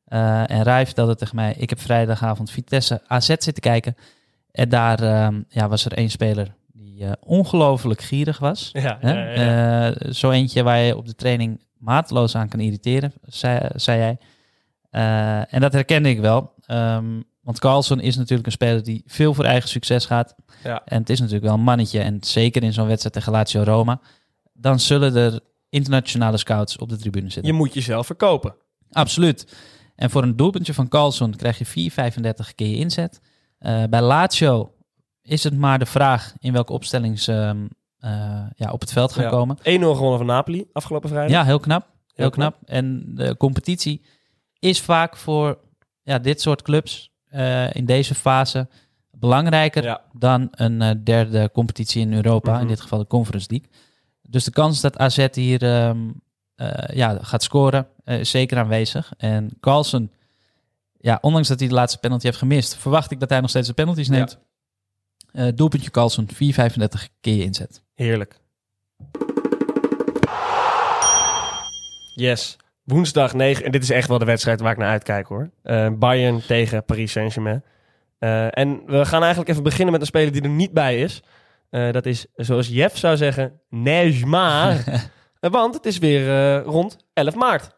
Eh, 0.05 0.49
en 0.49 0.63
Rai 0.63 0.85
vertelde 0.85 1.15
tegen 1.15 1.35
mij... 1.35 1.55
Ik 1.57 1.69
heb 1.69 1.79
vrijdagavond 1.81 2.51
Vitesse 2.51 3.01
AZ 3.07 3.25
zitten 3.27 3.53
kijken. 3.53 3.95
En 4.51 4.69
daar 4.69 4.99
ehm, 5.03 5.41
ja, 5.49 5.67
was 5.67 5.85
er 5.85 5.93
één 5.93 6.09
speler 6.09 6.55
die 6.73 7.05
eh, 7.05 7.11
ongelooflijk 7.19 8.01
gierig 8.01 8.39
was. 8.39 8.69
Ja, 8.73 8.97
Hè? 9.01 9.11
ja, 9.11 9.85
ja. 9.85 10.11
Zo 10.11 10.31
eentje 10.31 10.63
waar 10.63 10.79
je 10.79 10.97
op 10.97 11.05
de 11.05 11.15
training 11.15 11.61
mateloos 11.77 12.35
aan 12.35 12.49
kan 12.49 12.59
irriteren, 12.59 13.13
zei, 13.21 13.69
zei 13.75 13.99
jij. 13.99 14.17
En 15.49 15.61
dat 15.61 15.73
herkende 15.73 16.09
ik 16.09 16.19
wel. 16.19 16.53
Ehm, 16.65 17.21
want 17.41 17.59
Carlson 17.59 17.99
is 17.99 18.15
natuurlijk 18.15 18.45
een 18.45 18.51
speler 18.51 18.83
die 18.83 19.03
veel 19.05 19.33
voor 19.33 19.45
eigen 19.45 19.69
succes 19.69 20.05
gaat. 20.05 20.35
Ja. 20.63 20.81
En 20.85 20.99
het 20.99 21.09
is 21.09 21.19
natuurlijk 21.19 21.45
wel 21.45 21.53
een 21.53 21.63
mannetje. 21.63 21.99
En 21.99 22.17
zeker 22.21 22.63
in 22.63 22.73
zo'n 22.73 22.87
wedstrijd 22.87 23.15
tegen 23.15 23.31
Lazio 23.31 23.63
Roma. 23.63 23.99
Dan 24.61 24.79
zullen 24.79 25.15
er 25.15 25.39
internationale 25.69 26.37
scouts 26.37 26.77
op 26.77 26.89
de 26.89 26.97
tribune 26.97 27.29
zitten. 27.29 27.51
Je 27.51 27.57
moet 27.57 27.73
jezelf 27.73 28.05
verkopen. 28.05 28.55
Absoluut. 28.91 29.55
En 29.95 30.09
voor 30.09 30.23
een 30.23 30.35
doelpuntje 30.35 30.73
van 30.73 30.87
Carlson 30.87 31.35
krijg 31.35 31.57
je 31.57 31.65
4,35 31.65 32.55
keer 32.55 32.67
je 32.67 32.75
inzet. 32.75 33.19
Eh, 33.57 33.83
bij 33.89 34.01
Lazio 34.01 34.73
is 35.21 35.43
het 35.43 35.57
maar 35.57 35.79
de 35.79 35.85
vraag 35.85 36.33
in 36.39 36.53
welke 36.53 36.73
opstelling 36.73 37.19
ze 37.19 37.33
ehm, 37.33 37.65
eh, 37.99 38.45
ja, 38.55 38.71
op 38.71 38.79
het 38.79 38.91
veld 38.91 39.11
gaan 39.11 39.23
Ja. 39.23 39.29
komen. 39.29 39.57
1-0 39.63 39.95
gewonnen 39.95 40.17
van 40.17 40.27
Napoli 40.27 40.65
afgelopen 40.73 41.09
vrijdag. 41.09 41.31
Ja, 41.31 41.43
heel 41.45 41.59
knap. 41.59 41.81
Heel, 41.83 41.91
Heel 42.15 42.29
knap. 42.29 42.55
En 42.65 43.03
de 43.15 43.37
competitie 43.37 44.01
is 44.59 44.81
vaak 44.81 45.17
voor 45.17 45.57
ja, 46.03 46.19
dit 46.19 46.41
soort 46.41 46.61
clubs 46.61 47.11
eh, 47.25 47.73
in 47.75 47.85
deze 47.85 48.15
fase 48.15 48.67
belangrijker 49.11 49.83
Ja. 49.83 50.01
dan 50.13 50.47
een 50.51 51.03
derde 51.03 51.49
competitie 51.53 52.01
in 52.01 52.13
Europa, 52.13 52.51
Mhm. 52.51 52.61
in 52.61 52.67
dit 52.67 52.81
geval 52.81 52.99
de 52.99 53.07
Conference 53.07 53.47
League. 53.49 53.69
Dus 54.29 54.43
de 54.43 54.51
kans 54.51 54.81
dat 54.81 54.97
AZ 54.97 55.27
hier 55.31 55.63
ehm, 55.63 55.97
eh, 56.55 56.95
ja, 56.95 57.17
gaat 57.21 57.43
scoren 57.43 57.87
eh, 58.03 58.19
is 58.19 58.29
zeker 58.29 58.57
aanwezig. 58.57 59.11
En 59.17 59.49
Carlsen, 59.59 60.11
ja, 60.99 61.17
ondanks 61.21 61.47
dat 61.47 61.59
hij 61.59 61.67
de 61.67 61.73
laatste 61.73 61.99
penalty 61.99 62.25
heeft 62.25 62.37
gemist, 62.37 62.75
verwacht 62.75 63.11
ik 63.11 63.19
dat 63.19 63.29
hij 63.29 63.39
nog 63.39 63.49
steeds 63.49 63.67
de 63.67 63.73
penalties 63.73 64.07
Ja. 64.07 64.13
neemt. 64.13 64.39
Eh, 65.31 65.47
doelpuntje 65.55 65.91
Carlsen, 65.91 66.27
4,35 66.33 67.09
keer 67.21 67.43
inzet. 67.43 67.81
Heerlijk. 67.95 68.39
Yes. 72.15 72.57
Woensdag 72.83 73.33
9. 73.33 73.65
En 73.65 73.71
dit 73.71 73.83
is 73.83 73.89
echt 73.89 74.07
wel 74.07 74.17
de 74.17 74.25
wedstrijd 74.25 74.59
waar 74.59 74.71
ik 74.71 74.77
naar 74.77 74.89
uitkijk 74.89 75.27
hoor. 75.27 75.49
Bayern 75.97 76.41
tegen 76.45 76.85
Paris 76.85 77.11
Saint-Germain. 77.11 77.63
En 78.49 78.81
we 78.85 79.05
gaan 79.05 79.21
eigenlijk 79.21 79.49
even 79.49 79.63
beginnen 79.63 79.91
met 79.91 80.01
een 80.01 80.07
speler 80.07 80.31
die 80.31 80.41
er 80.41 80.49
niet 80.49 80.71
bij 80.71 81.01
is. 81.01 81.23
Eh, 81.69 81.91
dat 81.91 82.05
is, 82.05 82.25
zoals 82.35 82.67
Jeff 82.67 82.97
zou 82.97 83.17
zeggen, 83.17 83.59
Neymar. 83.69 84.77
Eh, 85.39 85.51
Want 85.51 85.73
het 85.73 85.85
is 85.85 85.97
weer 85.97 86.29
eh, 86.29 86.63
rond 86.65 86.97
11 87.13 87.35
maart. 87.35 87.69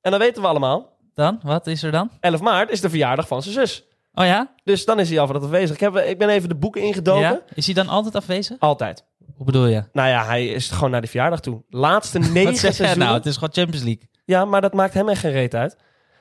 En 0.00 0.10
dan 0.10 0.20
weten 0.20 0.42
we 0.42 0.48
allemaal, 0.48 0.98
Dan, 1.14 1.40
wat 1.42 1.66
is 1.66 1.82
er 1.82 1.90
dan? 1.90 2.10
11 2.20 2.40
maart 2.40 2.70
is 2.70 2.80
de 2.80 2.88
verjaardag 2.88 3.26
van 3.28 3.42
zijn 3.42 3.54
zus. 3.54 3.84
Oh 4.14 4.24
ja? 4.24 4.54
Dus 4.64 4.84
dan 4.84 5.00
is 5.00 5.08
hij 5.10 5.20
al 5.20 5.28
afwezig. 5.34 5.74
Ik, 5.76 5.80
heb, 5.80 5.96
ik 5.96 6.18
ben 6.18 6.28
even 6.28 6.48
de 6.48 6.54
boeken 6.54 6.82
ingedoken. 6.82 7.20
ja? 7.22 7.40
Is 7.54 7.64
hij 7.66 7.74
dan 7.74 7.88
altijd 7.88 8.14
afwezig? 8.14 8.56
Altijd. 8.58 9.04
Hoe 9.36 9.46
bedoel 9.46 9.66
je? 9.66 9.84
Nou 9.92 10.08
ja, 10.08 10.24
hij 10.24 10.46
is 10.46 10.70
gewoon 10.70 10.90
naar 10.90 11.00
die 11.00 11.10
verjaardag 11.10 11.40
toe. 11.40 11.62
Laatste 11.68 12.18
negen 12.38 12.42
jij 12.42 12.54
seizoenen. 12.54 12.98
nou? 12.98 13.14
Het 13.14 13.26
is 13.26 13.34
gewoon 13.34 13.52
Champions 13.52 13.84
League. 13.84 14.08
Ja, 14.24 14.44
maar 14.44 14.60
dat 14.60 14.72
maakt 14.74 14.94
hem 14.94 15.08
echt 15.08 15.20
geen 15.20 15.32
reet 15.32 15.54
uit. 15.54 15.76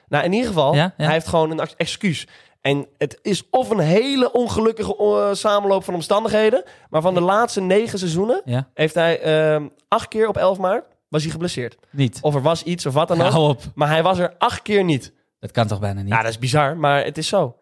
Nou, 0.07 0.23
in 0.23 0.33
ieder 0.33 0.47
geval, 0.47 0.73
Ja, 0.75 0.93
ja. 0.97 1.03
hij 1.03 1.13
heeft 1.13 1.27
gewoon 1.27 1.51
een 1.51 1.59
ex- 1.59 1.75
excuus. 1.77 2.27
En 2.65 2.88
het 2.97 3.19
is 3.21 3.43
of 3.49 3.69
een 3.69 3.80
hele 3.80 4.32
ongelukkige 4.32 4.95
eh, 4.97 5.34
samenloop 5.34 5.84
van 5.84 5.93
omstandigheden. 5.93 6.63
Maar 6.89 7.01
van 7.01 7.13
de 7.13 7.21
laatste 7.21 7.62
negen 7.62 7.99
seizoenen 7.99 8.41
Ja? 8.45 8.67
heeft 8.73 8.93
hij 8.95 9.19
ehm, 9.21 9.67
acht 9.88 10.08
keer 10.08 10.28
op 10.28 10.38
11 10.38 10.58
maart 10.58 10.86
was 11.10 11.21
hij 11.23 11.32
geblesseerd. 11.32 11.75
Niet. 11.89 12.17
Of 12.21 12.36
er 12.36 12.41
was 12.41 12.63
iets 12.63 12.86
of 12.86 12.93
wat 12.93 13.08
dan 13.08 13.21
ook. 13.21 13.60
Maar 13.75 13.88
hij 13.88 14.04
was 14.04 14.19
er 14.19 14.34
acht 14.38 14.62
keer 14.62 14.84
niet. 14.84 15.13
Dat 15.39 15.51
kan 15.51 15.67
toch 15.67 15.80
bijna 15.80 16.01
niet? 16.01 16.13
Ja, 16.13 16.21
dat 16.21 16.32
is 16.32 16.39
bizar, 16.39 16.78
maar 16.78 17.04
het 17.04 17.17
is 17.17 17.28
zo. 17.28 17.56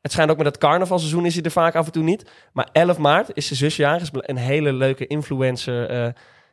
Het 0.00 0.12
schijnt 0.12 0.30
ook 0.30 0.36
met 0.36 0.46
het 0.46 0.58
carnavalseizoen 0.58 1.26
is 1.26 1.34
hij 1.34 1.42
er 1.42 1.50
vaak 1.50 1.74
af 1.74 1.86
en 1.86 1.92
toe 1.92 2.02
niet. 2.02 2.30
Maar 2.52 2.68
11 2.72 2.98
maart 2.98 3.30
is 3.32 3.46
zijn 3.46 3.58
zusje 3.58 3.82
jarig. 3.82 4.02
Is 4.02 4.08
Een 4.12 4.36
hele 4.36 4.72
leuke 4.72 5.06
influencer. 5.06 5.88
eh, 5.90 6.08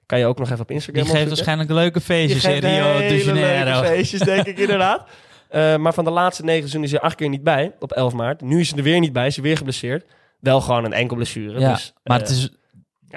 kan 0.05 0.19
je 0.19 0.25
ook 0.25 0.37
nog 0.39 0.47
even 0.49 0.61
op 0.61 0.71
Instagram 0.71 1.03
Die 1.03 1.11
geeft 1.13 1.31
opzoeken. 1.31 1.45
waarschijnlijk 1.45 1.69
leuke 1.83 2.01
feestjes 2.01 2.43
in 2.43 2.51
Rio 2.51 2.61
de 3.07 3.23
Janeiro. 3.23 3.71
leuke 3.71 3.87
feestjes, 3.87 4.19
denk 4.19 4.45
ik 4.45 4.57
inderdaad. 4.59 5.07
Eh, 5.55 5.75
maar 5.77 5.93
van 5.93 6.03
de 6.03 6.09
laatste 6.11 6.43
negen 6.43 6.59
seizoenen 6.59 6.89
is 6.89 6.95
hij 6.95 7.05
acht 7.05 7.15
keer 7.15 7.29
niet 7.29 7.43
bij, 7.43 7.71
op 7.79 7.91
11 7.91 8.13
maart. 8.13 8.41
Nu 8.41 8.59
is 8.59 8.69
hij 8.69 8.77
er 8.77 8.83
weer 8.83 8.99
niet 8.99 9.13
bij, 9.13 9.27
is 9.27 9.35
hij 9.35 9.43
weer 9.43 9.57
geblesseerd. 9.57 10.05
Wel 10.39 10.61
gewoon 10.61 10.85
een 10.85 10.93
enkel 10.93 11.15
blessure. 11.15 11.59
Ja, 11.59 11.71
dus, 11.71 11.93
maar 12.03 12.21
eh, 12.21 12.27
het 12.27 12.31
is, 12.35 12.49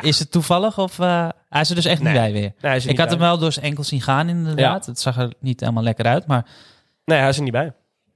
is 0.00 0.18
het 0.18 0.30
toevallig 0.30 0.78
of 0.78 0.98
eh, 0.98 1.28
hij 1.48 1.60
is 1.60 1.68
er 1.68 1.74
dus 1.74 1.84
echt 1.84 2.02
Nee. 2.02 2.12
niet 2.12 2.22
bij 2.22 2.32
weer? 2.32 2.52
nee, 2.60 2.80
er 2.80 2.88
Ik 2.88 2.98
had 2.98 3.10
hem 3.10 3.18
wel 3.18 3.38
door 3.38 3.52
zijn 3.52 3.64
enkel 3.64 3.84
zien 3.84 4.00
gaan 4.00 4.28
inderdaad. 4.28 4.86
Het 4.86 5.00
zag 5.00 5.16
er 5.16 5.32
niet 5.40 5.60
helemaal 5.60 5.82
lekker 5.82 6.04
uit, 6.04 6.26
maar, 6.26 6.46
Nee, 7.04 7.18
hij 7.18 7.28
is 7.28 7.36
er 7.36 7.42
niet 7.42 7.52
bij. 7.52 7.72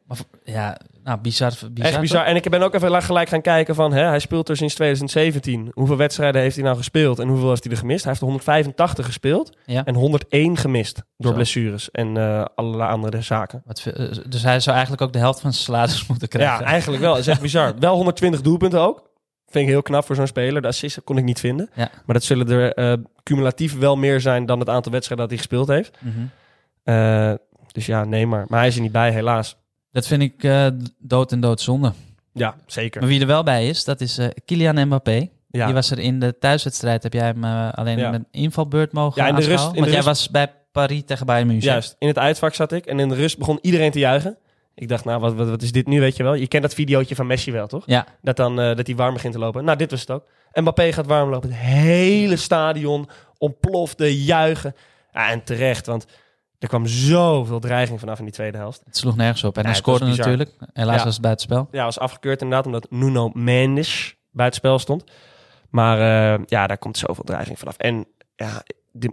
maar 0.06 0.18
ja, 0.44 0.78
nou 1.04 1.18
bizar. 1.20 1.52
bizar 1.72 1.90
Echt 1.90 2.00
bizar. 2.00 2.24
En 2.24 2.36
ik 2.36 2.50
ben 2.50 2.62
ook 2.62 2.74
even 2.74 3.02
gelijk 3.02 3.28
gaan 3.28 3.40
kijken 3.40 3.74
van, 3.74 3.92
hè, 3.92 4.02
hij 4.04 4.18
speelt 4.18 4.48
er 4.48 4.56
sinds 4.56 4.74
2017. 4.74 5.70
Hoeveel 5.74 5.96
wedstrijden 5.96 6.40
heeft 6.40 6.54
hij 6.54 6.64
nou 6.64 6.76
gespeeld 6.76 7.18
en 7.18 7.28
hoeveel 7.28 7.48
heeft 7.48 7.62
hij 7.64 7.72
er 7.72 7.78
gemist? 7.78 8.00
Hij 8.04 8.08
heeft 8.08 8.20
er 8.24 8.28
185 8.28 9.06
gespeeld 9.06 9.56
Ja. 9.66 9.84
en 9.84 9.94
101 9.94 10.56
gemist 10.56 11.02
door 11.16 11.30
Zo. 11.30 11.36
blessures 11.36 11.90
en 11.90 12.16
eh, 12.16 12.44
allerlei 12.54 12.90
andere 12.90 13.20
zaken. 13.22 13.62
Wat, 13.64 13.86
eh, 13.94 14.06
dus 14.28 14.42
hij 14.42 14.60
zou 14.60 14.70
eigenlijk 14.76 15.02
ook 15.06 15.12
de 15.12 15.18
helft 15.18 15.40
van 15.40 15.52
zijn 15.52 15.64
salaris 15.64 16.06
moeten 16.08 16.28
krijgen. 16.28 16.58
Ja, 16.64 16.70
eigenlijk 16.70 17.02
wel. 17.02 17.10
Dat 17.12 17.20
is 17.20 17.26
echt 17.26 17.40
bizar. 17.40 17.74
Wel 17.78 17.94
120 17.94 18.40
doelpunten 18.40 18.80
ook. 18.80 19.10
Vind 19.46 19.64
ik 19.64 19.70
heel 19.70 19.82
knap 19.82 20.04
voor 20.04 20.16
zo'n 20.16 20.26
speler. 20.26 20.62
De 20.62 20.68
assist 20.68 21.00
kon 21.04 21.18
ik 21.18 21.24
niet 21.24 21.40
vinden. 21.40 21.70
Ja. 21.74 21.90
Maar 22.06 22.14
dat 22.14 22.24
zullen 22.24 22.48
er 22.48 22.72
eh, 22.74 22.92
cumulatief 23.22 23.78
wel 23.78 23.96
meer 23.96 24.20
zijn 24.20 24.46
dan 24.46 24.58
het 24.58 24.68
aantal 24.68 24.92
wedstrijden 24.92 25.28
dat 25.28 25.36
hij 25.38 25.46
gespeeld 25.46 25.68
heeft. 25.68 25.98
Mhm. 26.00 27.36
Dus 27.72 27.86
ja, 27.86 28.04
nee 28.04 28.26
maar. 28.26 28.44
Maar 28.48 28.58
hij 28.58 28.68
is 28.68 28.74
er 28.76 28.80
niet 28.82 28.92
bij, 28.92 29.10
helaas. 29.10 29.56
Dat 29.92 30.06
vind 30.06 30.22
ik 30.22 30.44
eh, 30.44 30.66
dood 30.98 31.32
en 31.32 31.40
doodzonde. 31.40 31.92
Ja, 32.32 32.54
zeker. 32.66 33.00
Maar 33.00 33.10
wie 33.10 33.20
er 33.20 33.26
wel 33.26 33.42
bij 33.42 33.68
is, 33.68 33.84
dat 33.84 34.00
is 34.00 34.18
eh, 34.18 34.26
Kylian 34.44 34.86
Mbappé. 34.86 35.28
Ja. 35.50 35.64
Die 35.64 35.74
was 35.74 35.90
er 35.90 35.98
in 35.98 36.20
de 36.20 36.38
thuiswedstrijd. 36.38 37.02
Heb 37.02 37.12
jij 37.12 37.24
hem 37.24 37.44
eh, 37.44 37.72
alleen 37.72 37.98
Ja. 37.98 38.10
met 38.10 38.20
een 38.20 38.40
invalbeurt 38.42 38.92
mogen 38.92 39.22
Ja, 39.22 39.28
in 39.28 39.34
de 39.34 39.40
rust- 39.44 39.64
in 39.66 39.72
de 39.72 39.74
Want 39.78 39.86
jij 39.86 39.94
rust- 39.94 40.06
was 40.06 40.30
bij 40.30 40.52
Paris 40.72 41.02
tegen 41.06 41.26
Bayern 41.26 41.46
München. 41.46 41.70
Juist, 41.70 41.96
in 41.98 42.08
het 42.08 42.18
uitvak 42.18 42.54
zat 42.54 42.72
ik 42.72 42.86
en 42.86 43.00
in 43.00 43.08
de 43.08 43.14
rust 43.14 43.38
begon 43.38 43.58
iedereen 43.62 43.90
te 43.90 43.98
juichen. 43.98 44.36
Ik 44.74 44.88
dacht, 44.88 45.04
nou, 45.04 45.20
wat, 45.20 45.34
wat, 45.34 45.48
wat 45.48 45.62
is 45.62 45.72
dit 45.72 45.86
nu, 45.86 46.00
weet 46.00 46.16
je 46.16 46.22
wel? 46.22 46.34
Je 46.34 46.46
kent 46.46 46.62
dat 46.62 46.74
videootje 46.74 47.14
van 47.14 47.26
Messi 47.26 47.52
wel, 47.52 47.66
toch? 47.66 47.82
Ja, 47.86 48.06
Dat, 48.22 48.36
dan, 48.36 48.56
dat 48.56 48.86
hij 48.86 48.96
warm 48.96 49.14
begint 49.14 49.32
te 49.32 49.38
lopen. 49.38 49.64
Nou, 49.64 49.78
dit 49.78 49.90
was 49.90 50.00
het 50.00 50.10
ook. 50.10 50.24
Mbappé 50.54 50.92
gaat 50.92 51.06
warm 51.06 51.30
lopen. 51.30 51.48
Het 51.52 51.58
hele 51.58 52.36
stadion 52.36 53.08
ontplofte, 53.38 54.22
juichen. 54.24 54.74
Ja, 55.12 55.30
en 55.30 55.44
terecht, 55.44 55.86
want 55.86 56.06
er 56.62 56.68
kwam 56.68 56.86
zoveel 56.86 57.60
dreiging 57.60 58.00
vanaf 58.00 58.18
in 58.18 58.24
die 58.24 58.34
tweede 58.34 58.58
helft. 58.58 58.82
het 58.84 58.96
sloeg 58.96 59.16
nergens 59.16 59.44
op. 59.44 59.56
En 59.56 59.62
Ja, 59.62 59.68
hij 59.70 59.80
was 59.82 59.94
scoorde 59.96 60.16
natuurlijk. 60.16 60.50
Helaas 60.72 60.98
Ja. 60.98 61.04
was 61.04 61.12
het 61.12 61.22
buitenspel. 61.22 61.68
Ja, 61.70 61.84
was 61.84 61.98
afgekeurd 61.98 62.42
inderdaad, 62.42 62.66
omdat 62.66 62.86
Nuno 62.90 63.30
Mendes 63.34 64.16
buitenspel 64.30 64.78
stond. 64.78 65.04
Maar 65.70 65.98
eh, 65.98 66.40
ja, 66.46 66.66
daar 66.66 66.78
komt 66.78 66.98
zoveel 66.98 67.24
dreiging 67.24 67.58
vanaf. 67.58 67.76
En 67.76 68.06
ja, 68.36 68.62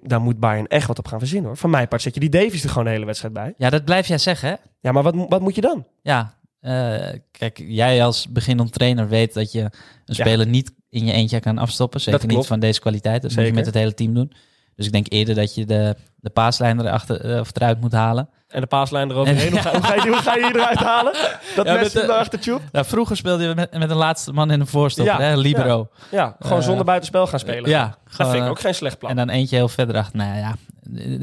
daar 0.02 0.22
moet 0.22 0.40
Bayern 0.40 0.68
echt 0.68 0.88
wat 0.88 0.98
op 1.00 1.08
gaan 1.08 1.20
verzinnen, 1.20 1.48
hoor. 1.48 1.58
Van 1.58 1.70
mijn 1.70 1.88
part 1.88 2.02
zet 2.02 2.14
je 2.14 2.20
die 2.20 2.30
Davies 2.30 2.64
er 2.64 2.70
gewoon 2.70 2.84
de 2.84 2.90
hele 2.90 3.06
wedstrijd 3.06 3.34
bij. 3.34 3.54
Ja, 3.58 3.70
dat 3.70 3.86
blijf 3.86 4.08
jij 4.08 4.18
zeggen, 4.18 4.50
hè? 4.50 4.56
Ja, 4.80 4.92
maar 4.92 5.04
wat, 5.04 5.16
wat 5.30 5.42
moet 5.42 5.56
je 5.56 5.62
dan? 5.62 5.86
Ja, 6.02 6.38
eh, 6.60 7.20
kijk, 7.32 7.64
jij 7.68 8.06
als 8.06 8.28
beginnend 8.30 8.74
trainer 8.74 9.08
weet 9.08 9.34
dat 9.34 9.52
je 9.52 9.62
een 10.06 10.16
speler 10.16 10.48
niet 10.48 10.72
in 10.90 11.06
je 11.06 11.12
eentje 11.12 11.40
kan 11.40 11.58
afstoppen. 11.58 12.02
Zeker 12.02 12.28
niet 12.28 12.46
van 12.48 12.60
deze 12.60 12.80
kwaliteit. 12.80 13.22
Dat 13.22 13.32
moet 13.32 13.40
je 13.40 13.46
Zeker. 13.46 13.56
met 13.56 13.66
het 13.66 13.76
hele 13.76 13.94
team 13.94 14.14
doen. 14.14 14.32
Dus 14.80 14.88
ik 14.88 14.94
denk 14.94 15.12
eerder 15.12 15.36
dat 15.36 15.56
je 15.56 15.66
de, 15.66 15.96
de 16.16 16.30
paaslijn 16.30 16.80
erachter, 16.80 17.34
eh, 17.34 17.40
of 17.40 17.50
eruit 17.56 17.82
moet 17.82 17.92
halen. 17.92 18.30
En 18.48 18.62
de 18.62 18.68
paaslijn 18.68 19.10
eroverheen. 19.12 19.52
Hoe, 19.52 19.60
ga, 19.60 19.72
hoe, 19.72 19.84
ga 19.84 19.94
je, 19.94 20.02
hoe 20.10 20.16
ga 20.18 20.36
je 20.36 20.52
eruit 20.56 20.78
halen? 20.80 21.14
Dat 21.56 21.66
Ja, 21.66 21.74
Messi 21.74 22.00
de- 22.00 22.06
daarachter 22.08 22.40
tjoep? 22.40 22.62
Nou, 22.72 22.86
vroeger 22.86 23.18
speelde 23.18 23.44
je 23.44 23.56
met, 23.56 23.78
met 23.78 23.90
een 23.90 23.96
laatste 23.96 24.32
man 24.34 24.52
in 24.52 24.60
een 24.60 24.68
voorstopper, 24.68 25.20
Ja, 25.20 25.22
hè? 25.22 25.36
Libero. 25.38 25.90
Ja, 26.12 26.36
gewoon 26.40 26.60
Eh, 26.60 26.64
zonder 26.66 26.86
buitenspel 26.86 27.28
gaan 27.28 27.40
spelen. 27.40 27.70
Ja, 27.70 27.86
dat 27.88 27.98
gewoon, 28.14 28.28
vind 28.32 28.44
ik 28.44 28.46
eh, 28.46 28.50
ook 28.56 28.60
geen 28.60 28.76
slecht 28.76 28.98
plan. 28.98 29.12
En 29.12 29.18
dan 29.18 29.30
eentje 29.30 29.56
heel 29.56 29.68
verder 29.70 29.96
achter. 29.96 30.18
Nou 30.18 30.38
ja, 30.38 30.56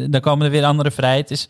dan 0.09 0.21
komen 0.21 0.47
er 0.47 0.53
weer 0.53 0.64
andere 0.64 0.90
vrij. 0.90 1.16
Het 1.16 1.31
is, 1.31 1.49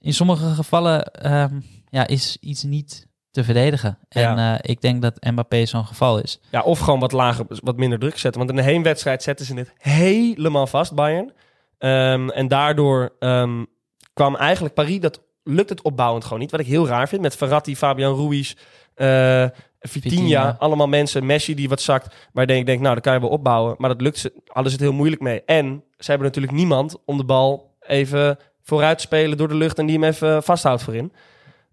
in 0.00 0.14
sommige 0.14 0.54
gevallen 0.54 1.04
ehm, 1.04 1.60
ja, 1.90 2.06
is 2.06 2.36
iets 2.40 2.62
niet 2.62 3.06
te 3.34 3.44
verdedigen. 3.44 3.98
En 4.08 4.38
eh, 4.38 4.54
ik 4.60 4.80
denk 4.80 5.02
dat 5.02 5.24
Mbappé 5.24 5.66
zo'n 5.66 5.84
geval 5.84 6.18
is. 6.18 6.40
Ja, 6.50 6.62
of 6.62 6.78
gewoon 6.78 7.00
wat 7.00 7.12
lager, 7.12 7.46
wat 7.48 7.76
minder 7.76 7.98
druk 7.98 8.18
zetten. 8.18 8.40
Want 8.40 8.50
in 8.50 8.64
de 8.64 8.70
heenwedstrijd 8.70 9.22
zetten 9.22 9.46
ze 9.46 9.54
het 9.54 9.72
helemaal 9.78 10.66
vast, 10.66 10.94
Bayern. 10.94 11.32
Ehm, 11.78 12.28
en 12.28 12.48
daardoor 12.48 13.12
ehm, 13.18 13.64
kwam 14.12 14.36
eigenlijk 14.36 14.74
Paris, 14.74 15.00
dat 15.00 15.20
lukt 15.42 15.68
het 15.68 15.82
opbouwend 15.82 16.24
gewoon 16.24 16.38
niet. 16.38 16.50
Wat 16.50 16.60
ik 16.60 16.66
heel 16.66 16.86
raar 16.86 17.08
vind, 17.08 17.22
met 17.22 17.36
Verratti, 17.36 17.76
Fabian 17.76 18.16
Ruiz, 18.16 18.54
eh 18.94 19.46
Vitinha, 19.80 20.16
Vitinha. 20.16 20.56
allemaal 20.58 20.88
mensen. 20.88 21.26
Messi 21.26 21.54
die 21.54 21.68
wat 21.68 21.80
zakt, 21.80 22.14
waar 22.32 22.50
ik 22.50 22.66
denk, 22.66 22.80
nou, 22.80 22.92
dan 22.92 23.02
kan 23.02 23.14
je 23.14 23.20
wel 23.20 23.28
opbouwen. 23.28 23.74
Maar 23.78 23.88
dat 23.88 24.00
lukt 24.00 24.18
ze, 24.18 24.32
hadden 24.46 24.72
ze 24.72 24.78
het 24.78 24.86
heel 24.86 24.96
moeilijk 24.96 25.22
mee. 25.22 25.42
En 25.44 25.84
ze 25.98 26.10
hebben 26.10 26.26
natuurlijk 26.26 26.54
niemand 26.54 26.96
om 27.04 27.16
de 27.16 27.24
bal 27.24 27.76
even 27.80 28.38
vooruit 28.62 28.98
te 28.98 29.04
spelen 29.04 29.36
door 29.36 29.48
de 29.48 29.54
lucht 29.54 29.78
en 29.78 29.86
die 29.86 29.98
hem 29.98 30.08
even 30.08 30.42
vasthoudt 30.42 30.82
voorin. 30.82 31.12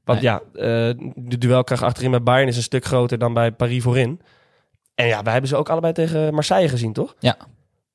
Want 0.03 0.21
Nee. 0.21 0.29
ja, 0.31 0.41
eh, 0.53 0.95
de 1.15 1.37
duelkracht 1.37 1.81
achterin 1.83 2.11
bij 2.11 2.23
Bayern 2.23 2.47
is 2.47 2.55
een 2.57 2.61
stuk 2.63 2.85
groter 2.85 3.17
dan 3.17 3.33
bij 3.33 3.51
Paris 3.51 3.83
voorin. 3.83 4.21
En 4.95 5.07
ja, 5.07 5.23
wij 5.23 5.31
hebben 5.31 5.49
ze 5.49 5.55
ook 5.55 5.69
allebei 5.69 5.93
tegen 5.93 6.33
Marseille 6.33 6.69
gezien, 6.69 6.93
toch? 6.93 7.15
Ja. 7.19 7.37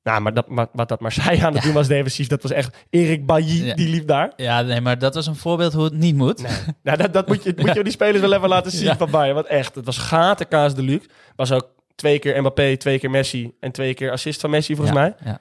Nou, 0.03 0.21
maar 0.21 0.33
dat, 0.33 0.45
wat, 0.49 0.69
wat 0.73 0.89
dat 0.89 0.99
Marseille 0.99 1.45
aan 1.45 1.53
het 1.53 1.63
doen 1.63 1.73
was 1.73 1.87
defensief, 1.87 2.27
dat 2.27 2.41
was 2.41 2.51
echt... 2.51 2.77
Erik 2.89 3.25
Bailly, 3.25 3.65
Ja. 3.65 3.75
die 3.75 3.89
liep 3.89 4.07
daar. 4.07 4.31
Ja, 4.35 4.61
nee, 4.61 4.81
maar 4.81 4.97
dat 4.99 5.15
was 5.15 5.27
een 5.27 5.35
voorbeeld 5.35 5.73
hoe 5.73 5.83
het 5.83 5.93
niet 5.93 6.15
moet. 6.15 6.41
Nee. 6.41 6.51
nou, 6.83 6.97
dat, 6.97 7.13
dat 7.13 7.27
moet 7.27 7.43
je, 7.43 7.53
moet 7.61 7.73
je 7.73 7.83
die 7.83 7.91
spelers 7.91 8.19
wel 8.19 8.33
even 8.33 8.49
laten 8.49 8.71
zien 8.71 8.95
van 8.97 9.11
Bayern. 9.11 9.35
Want 9.35 9.47
echt, 9.47 9.75
het 9.75 9.85
was 9.85 9.97
gatenkaas 9.97 10.75
de 10.75 10.81
luxe. 10.81 11.09
Was 11.35 11.51
ook 11.51 11.67
twee 11.95 12.19
keer 12.19 12.39
Mbappé, 12.39 12.77
twee 12.77 12.99
keer 12.99 13.09
Messi 13.09 13.53
en 13.59 13.71
twee 13.71 13.93
keer 13.93 14.11
assist 14.11 14.41
van 14.41 14.49
Messi 14.49 14.75
volgens 14.75 14.97
mij. 14.97 15.15
Ja. 15.25 15.39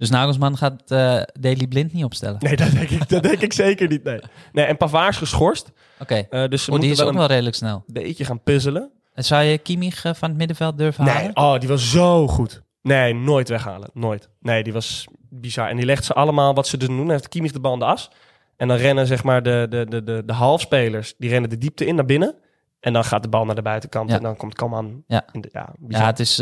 Dus 0.00 0.10
Nagelsman 0.10 0.56
gaat 0.56 0.82
eh 0.86 1.22
Daily 1.40 1.66
Blind 1.66 1.92
niet 1.92 2.04
opstellen. 2.04 2.36
Nee, 2.38 2.56
dat 2.56 2.70
denk 2.70 2.90
ik, 2.90 3.08
dat 3.08 3.22
denk 3.22 3.40
ik 3.40 3.52
zeker 3.52 3.88
niet. 3.88 4.04
Nee. 4.04 4.20
nee 4.52 4.64
en 4.64 4.76
Pavard 4.76 5.10
is 5.10 5.16
geschorst. 5.16 5.72
Oké, 5.98 6.14
eh, 6.14 6.48
dus 6.48 6.64
ze 6.64 6.70
oh, 6.70 6.78
die 6.78 6.88
moeten 6.88 6.90
is 6.90 6.98
wel 6.98 7.08
ook 7.08 7.14
wel 7.14 7.26
redelijk 7.26 7.56
snel. 7.56 7.84
beetje 7.86 8.24
gaan 8.24 8.42
puzzelen. 8.42 8.90
En 9.14 9.24
zou 9.24 9.42
je 9.42 9.58
Kimmich 9.58 10.04
eh, 10.04 10.14
van 10.14 10.28
het 10.28 10.38
middenveld 10.38 10.78
durven 10.78 11.04
Nee, 11.04 11.14
halen? 11.14 11.36
oh, 11.36 11.58
die 11.58 11.68
was 11.68 11.90
zo 11.90 12.28
goed. 12.28 12.62
Nee, 12.82 13.14
nooit 13.14 13.48
weghalen. 13.48 13.90
Nooit. 13.92 14.28
Nee, 14.40 14.62
die 14.62 14.72
was 14.72 15.06
bizar. 15.28 15.68
En 15.68 15.76
die 15.76 15.84
legt 15.84 16.04
ze 16.04 16.12
allemaal 16.12 16.54
wat 16.54 16.66
ze 16.66 16.76
dus 16.76 16.88
doen. 16.88 17.10
Heeft 17.10 17.28
Kimmich 17.28 17.52
de 17.52 17.60
bal 17.60 17.72
in 17.72 17.78
de 17.78 17.84
as. 17.84 18.10
En 18.56 18.68
dan 18.68 18.76
rennen 18.76 19.06
zeg 19.06 19.24
maar 19.24 19.42
de, 19.42 19.66
de, 19.68 19.86
de, 19.88 20.02
de, 20.02 20.22
de 20.26 20.32
halfspelers, 20.32 21.14
die 21.18 21.30
rennen 21.30 21.50
de 21.50 21.58
diepte 21.58 21.86
in 21.86 21.94
naar 21.94 22.04
binnen. 22.04 22.34
En 22.80 22.92
dan 22.92 23.04
gaat 23.04 23.22
de 23.22 23.28
bal 23.28 23.44
naar 23.44 23.54
de 23.54 23.62
buitenkant. 23.62 24.10
Ja. 24.10 24.16
En 24.16 24.22
dan 24.22 24.36
komt 24.36 24.54
Coman. 24.54 25.02
Ja. 25.06 25.24
In 25.32 25.40
de, 25.40 25.48
ja, 25.52 25.72
bizar. 25.78 26.02
Ja, 26.02 26.06
het, 26.06 26.20
is, 26.20 26.38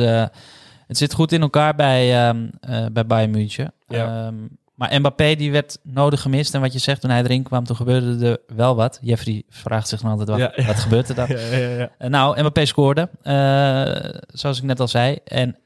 het 0.88 0.96
zit 0.98 1.12
goed 1.12 1.32
in 1.32 1.40
elkaar 1.40 1.74
bij, 1.74 2.28
eh, 2.28 2.86
bij 2.92 3.06
Bayern 3.06 3.30
München. 3.30 3.72
Ja. 3.88 4.26
Ehm, 4.26 4.34
maar 4.74 4.98
Mbappé 5.00 5.34
die 5.34 5.52
werd 5.52 5.78
nodig 5.82 6.20
gemist. 6.22 6.54
En 6.54 6.60
wat 6.60 6.72
je 6.72 6.78
zegt, 6.78 7.00
toen 7.00 7.10
hij 7.10 7.22
erin 7.22 7.42
kwam, 7.42 7.64
toen 7.64 7.76
gebeurde 7.76 8.26
er 8.26 8.56
wel 8.56 8.76
wat. 8.76 8.98
Jeffrey 9.02 9.42
vraagt 9.48 9.88
zich 9.88 10.00
dan 10.00 10.10
altijd, 10.10 10.28
wat, 10.28 10.38
Ja, 10.38 10.52
ja. 10.56 10.66
wat 10.72 10.78
gebeurt 10.78 11.08
er 11.08 11.14
dan? 11.14 11.26
ja, 11.36 11.38
ja, 11.56 11.68
ja. 11.68 11.90
Eh, 11.98 12.08
nou, 12.10 12.40
Mbappé 12.40 12.64
scoorde, 12.64 13.08
eh, 13.22 14.20
zoals 14.26 14.58
ik 14.58 14.64
net 14.64 14.80
al 14.80 14.88
zei. 14.88 15.18
En 15.24 15.56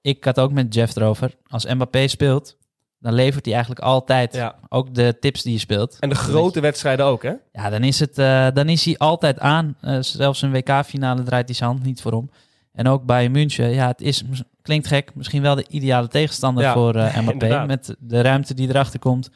ik 0.00 0.24
had 0.24 0.40
ook 0.40 0.52
met 0.52 0.74
Jeff 0.74 0.96
erover. 0.96 1.34
Als 1.46 1.66
Mbappé 1.66 2.08
speelt, 2.08 2.56
dan 2.98 3.12
levert 3.12 3.44
hij 3.44 3.54
eigenlijk 3.54 3.84
altijd 3.84 4.34
Ja. 4.34 4.54
ook 4.68 4.94
de 4.94 5.16
tips 5.20 5.42
die 5.42 5.52
je 5.52 5.58
speelt. 5.58 5.96
En 6.00 6.08
de 6.08 6.14
grote 6.14 6.60
wedstrijden 6.60 7.06
ook, 7.06 7.22
hè? 7.22 7.32
Ja, 7.52 7.70
dan 7.70 7.84
is, 7.84 8.00
het, 8.00 8.14
dan 8.54 8.68
is 8.68 8.84
hij 8.84 8.96
altijd 8.98 9.38
aan. 9.38 9.76
Zelfs 10.00 10.42
een 10.42 10.50
WK-finale 10.52 11.22
draait 11.22 11.46
hij 11.46 11.56
zijn 11.56 11.70
hand 11.70 11.82
niet 11.84 12.00
voor 12.00 12.12
om. 12.12 12.30
En 12.78 12.88
ook 12.88 13.04
bij 13.04 13.28
München, 13.28 13.70
ja, 13.70 13.86
het 13.86 14.00
is, 14.00 14.24
klinkt 14.62 14.86
gek, 14.86 15.14
misschien 15.14 15.42
wel 15.42 15.54
de 15.54 15.66
ideale 15.68 16.08
tegenstander 16.08 16.62
Ja, 16.64 16.72
voor 16.72 16.94
eh, 16.94 17.04
Mbappé. 17.16 17.32
inderdaad. 17.32 17.66
met 17.66 17.96
de 17.98 18.20
ruimte 18.20 18.54
die 18.54 18.68
erachter 18.68 18.98
komt. 18.98 19.30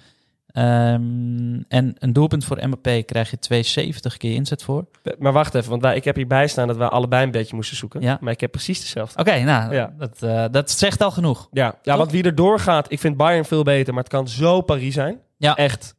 Ehm, 0.46 1.60
en 1.68 1.94
een 1.98 2.12
doelpunt 2.12 2.44
voor 2.44 2.66
Mbappé 2.66 3.02
krijg 3.02 3.30
je 3.30 3.38
270 3.38 4.16
keer 4.16 4.34
inzet 4.34 4.62
voor. 4.62 4.86
Maar 5.18 5.32
wacht 5.32 5.54
even, 5.54 5.70
want 5.70 5.82
wij, 5.82 5.96
ik 5.96 6.04
heb 6.04 6.16
hierbij 6.16 6.46
staan 6.46 6.66
dat 6.66 6.76
wij 6.76 6.86
allebei 6.88 7.24
een 7.24 7.30
beetje 7.30 7.54
moesten 7.54 7.76
zoeken. 7.76 8.00
Ja. 8.00 8.18
Maar 8.20 8.32
ik 8.32 8.40
heb 8.40 8.50
precies 8.50 8.80
dezelfde. 8.80 9.20
Oké, 9.20 9.40
nou, 9.42 9.74
Ja. 9.74 9.92
dat, 9.98 10.22
eh, 10.22 10.44
dat 10.50 10.70
zegt 10.70 11.02
al 11.02 11.10
genoeg. 11.10 11.48
Ja, 11.52 11.64
ja 11.64 11.76
Toch? 11.82 11.96
want 11.96 12.10
wie 12.10 12.22
er 12.24 12.34
doorgaat, 12.34 12.92
ik 12.92 13.00
vind 13.00 13.16
Bayern 13.16 13.44
veel 13.44 13.62
beter, 13.62 13.94
maar 13.94 14.02
het 14.02 14.12
kan 14.12 14.28
zo 14.28 14.60
Paris 14.60 14.94
zijn. 14.94 15.18
Ja. 15.36 15.56
Echt. 15.56 15.94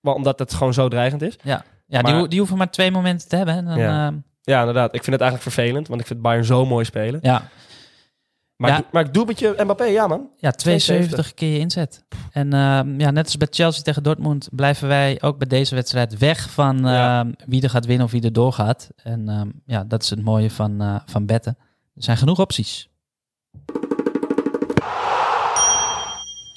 Maar 0.00 0.14
omdat 0.14 0.38
het 0.38 0.54
gewoon 0.54 0.74
zo 0.74 0.88
dreigend 0.88 1.22
is. 1.22 1.36
Ja, 1.42 1.64
ja 1.86 2.00
Maar- 2.00 2.10
die, 2.12 2.20
ho- 2.20 2.28
die 2.28 2.38
hoeven 2.38 2.56
maar 2.56 2.70
twee 2.70 2.90
momenten 2.90 3.28
te 3.28 3.36
hebben. 3.36 3.54
En 3.54 3.64
dan, 3.64 3.78
Ja. 3.78 3.84
ja. 4.06 4.12
Ja, 4.50 4.58
inderdaad. 4.58 4.94
Ik 4.94 5.02
vind 5.04 5.16
het 5.20 5.20
eigenlijk 5.20 5.52
vervelend, 5.52 5.88
want 5.88 6.00
ik 6.00 6.06
vind 6.06 6.20
Bayern 6.22 6.44
zo 6.44 6.66
mooi 6.66 6.84
spelen. 6.84 7.18
ja, 7.22 7.48
Maar, 8.56 8.70
Ja. 8.70 8.78
ik, 8.78 8.84
maar 8.92 9.04
ik 9.04 9.14
doe 9.14 9.24
met 9.26 9.38
je 9.38 9.54
Mbappé, 9.58 9.84
ja 9.84 10.06
man. 10.06 10.28
ja, 10.36 10.50
72 10.50 11.34
keer 11.34 11.52
je 11.52 11.58
inzet. 11.58 12.04
En 12.30 12.52
ehm, 12.52 13.00
ja, 13.00 13.10
net 13.10 13.24
als 13.24 13.36
bij 13.36 13.48
Chelsea 13.50 13.82
tegen 13.82 14.02
Dortmund 14.02 14.48
blijven 14.52 14.88
wij 14.88 15.18
ook 15.22 15.38
bij 15.38 15.46
deze 15.48 15.74
wedstrijd 15.74 16.18
weg 16.18 16.50
van 16.50 16.78
Ja. 16.78 17.20
ehm, 17.20 17.32
wie 17.46 17.62
er 17.62 17.70
gaat 17.70 17.86
winnen 17.86 18.06
of 18.06 18.12
wie 18.12 18.22
er 18.22 18.32
doorgaat. 18.32 18.90
En 19.02 19.28
ehm, 19.28 19.48
ja, 19.64 19.84
dat 19.84 20.02
is 20.02 20.10
het 20.10 20.22
mooie 20.22 20.50
van, 20.50 20.80
eh, 20.80 20.96
van 21.06 21.26
betten. 21.26 21.56
Er 21.94 22.02
zijn 22.02 22.16
genoeg 22.16 22.40
opties. 22.40 22.88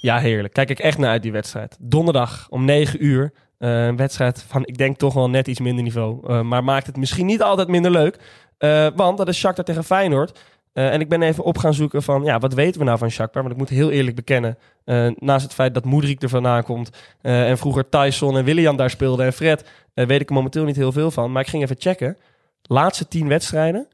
Ja, 0.02 0.19
heerlijk. 0.19 0.54
Kijk 0.54 0.69
ik 0.69 0.80
echt 0.80 0.97
naar 0.97 1.10
uit 1.10 1.21
die 1.21 1.32
wedstrijd. 1.32 1.78
Donderdag 1.80 2.47
om 2.49 2.65
9 2.65 3.06
uur. 3.06 3.34
Eh, 3.59 3.85
een 3.85 3.95
wedstrijd 3.97 4.43
van, 4.47 4.65
ik 4.65 4.77
denk 4.77 4.97
toch 4.97 5.13
wel 5.13 5.29
net 5.29 5.47
iets 5.47 5.59
minder 5.59 5.83
niveau. 5.83 6.27
Eh, 6.27 6.41
maar 6.41 6.63
maakt 6.63 6.85
het 6.87 6.97
misschien 6.97 7.25
niet 7.25 7.41
altijd 7.41 7.67
minder 7.67 7.91
leuk. 7.91 8.17
Eh, 8.57 8.87
want 8.95 9.17
dat 9.17 9.27
is 9.27 9.37
Shakhtar 9.37 9.65
tegen 9.65 9.83
Feyenoord. 9.83 10.39
Eh, 10.73 10.93
en 10.93 10.99
ik 11.01 11.09
ben 11.09 11.21
even 11.21 11.43
op 11.43 11.57
gaan 11.57 11.73
zoeken 11.73 12.03
van, 12.03 12.23
ja, 12.23 12.39
wat 12.39 12.53
weten 12.53 12.79
we 12.79 12.85
nou 12.85 12.97
van 12.97 13.09
Shakhtar? 13.09 13.41
Want 13.41 13.53
ik 13.53 13.59
moet 13.59 13.69
heel 13.69 13.89
eerlijk 13.91 14.15
bekennen, 14.15 14.57
eh, 14.85 15.07
naast 15.15 15.43
het 15.43 15.53
feit 15.53 15.73
dat 15.73 15.85
Moedrik 15.85 16.21
er 16.21 16.29
vandaan 16.29 16.63
komt... 16.63 16.89
eh, 17.21 17.49
en 17.49 17.57
vroeger 17.57 17.89
Tyson 17.89 18.37
en 18.37 18.43
William 18.43 18.77
daar 18.77 18.89
speelden 18.89 19.25
en 19.25 19.33
Fred... 19.33 19.69
eh, 19.93 20.05
weet 20.05 20.21
ik 20.21 20.29
er 20.29 20.35
momenteel 20.35 20.63
niet 20.63 20.75
heel 20.75 20.91
veel 20.91 21.11
van. 21.11 21.31
Maar 21.31 21.41
ik 21.41 21.47
ging 21.49 21.63
even 21.63 21.75
checken. 21.79 22.17
Laatste 22.61 23.07
10 23.07 23.27
wedstrijden, 23.27 23.87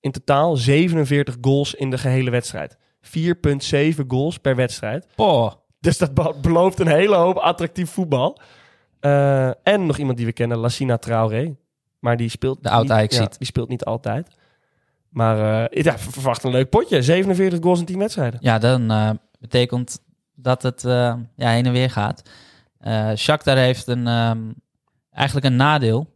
in 0.00 0.10
totaal 0.10 0.56
47 0.56 1.36
goals 1.40 1.74
in 1.74 1.90
de 1.90 1.98
gehele 1.98 2.30
wedstrijd. 2.30 2.76
4,7 3.00 4.06
goals 4.08 4.38
per 4.38 4.56
wedstrijd. 4.56 5.06
Poh, 5.14 5.52
Dus 5.80 5.98
dat 5.98 6.14
be- 6.14 6.34
belooft 6.42 6.80
een 6.80 6.86
hele 6.86 7.14
hoop 7.16 7.36
attractief 7.36 7.90
voetbal. 7.90 8.38
Eh, 9.02 9.48
en 9.62 9.86
nog 9.86 9.98
iemand 9.98 10.16
die 10.16 10.26
we 10.26 10.32
kennen, 10.32 10.58
Lassina 10.58 10.96
Traoré. 10.98 11.56
Maar 11.98 12.16
die 12.16 12.28
speelt 12.28 12.62
De 12.62 12.70
oud 12.70 12.82
niet- 12.82 12.92
Ajaxiet. 12.92 13.20
ja, 13.32 13.38
Die 13.38 13.46
speelt 13.46 13.68
niet 13.68 13.84
altijd. 13.84 14.28
Maar 15.08 15.68
eh, 15.70 15.82
ja, 15.82 15.98
ver- 15.98 16.12
verwacht 16.12 16.42
een 16.44 16.50
leuk 16.50 16.68
potje. 16.70 17.02
47 17.02 17.58
goals 17.62 17.78
in 17.80 17.84
10 17.84 17.98
wedstrijden. 17.98 18.38
ja, 18.42 18.58
dan 18.58 18.90
eh, 18.90 19.10
betekent 19.38 19.98
dat 20.34 20.62
het 20.62 20.82
ja, 20.82 21.18
heen 21.36 21.66
en 21.66 21.72
weer 21.72 21.90
gaat. 21.90 22.22
Eh 22.78 23.10
Shakhtar 23.14 23.56
heeft 23.56 23.86
een, 23.86 24.06
ehm, 24.06 24.38
eigenlijk 25.10 25.46
een 25.46 25.56
nadeel. 25.56 26.10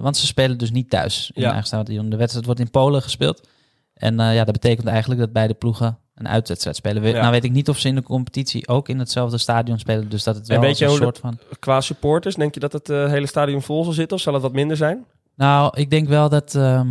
want 0.00 0.16
ze 0.16 0.26
spelen 0.26 0.58
dus 0.58 0.70
niet 0.70 0.90
thuis 0.90 1.30
in 1.34 1.42
Ja. 1.42 1.48
eigen 1.48 1.66
stadion. 1.66 2.10
De 2.10 2.16
wedstrijd 2.16 2.46
wordt 2.46 2.60
in 2.60 2.70
Polen 2.70 3.02
gespeeld. 3.02 3.48
En 3.94 4.14
ja, 4.18 4.44
dat 4.44 4.52
betekent 4.52 4.86
eigenlijk 4.86 5.20
dat 5.20 5.32
beide 5.32 5.54
ploegen 5.54 5.98
een 6.16 6.28
uitwedstrijd 6.28 6.76
spelen. 6.76 7.02
We- 7.02 7.08
Ja. 7.08 7.20
Nou 7.20 7.30
weet 7.32 7.44
ik 7.44 7.52
niet 7.52 7.68
of 7.68 7.78
ze 7.78 7.88
in 7.88 7.94
de 7.94 8.02
competitie 8.02 8.68
ook 8.68 8.88
in 8.88 8.98
hetzelfde 8.98 9.38
stadion 9.38 9.78
spelen. 9.78 10.08
Dus 10.08 10.24
dat 10.24 10.34
het 10.34 10.44
En 10.48 10.50
wel 10.50 10.60
weet 10.60 10.70
als 10.70 10.78
je 10.78 10.84
een 10.84 10.90
soort 11.02 11.18
van... 11.18 11.38
Qua 11.58 11.80
supporters, 11.80 12.34
denk 12.34 12.54
je 12.54 12.60
dat 12.60 12.72
het 12.72 12.88
eh, 12.90 13.08
hele 13.08 13.26
stadion 13.26 13.62
vol 13.62 13.84
zal 13.84 13.92
zitten? 13.92 14.16
Of 14.16 14.22
zal 14.22 14.32
het 14.32 14.42
wat 14.42 14.52
minder 14.52 14.76
zijn? 14.76 15.04
Nou, 15.34 15.70
ik 15.80 15.90
denk 15.90 16.08
wel 16.08 16.28
dat, 16.28 16.54
ehm, 16.54 16.88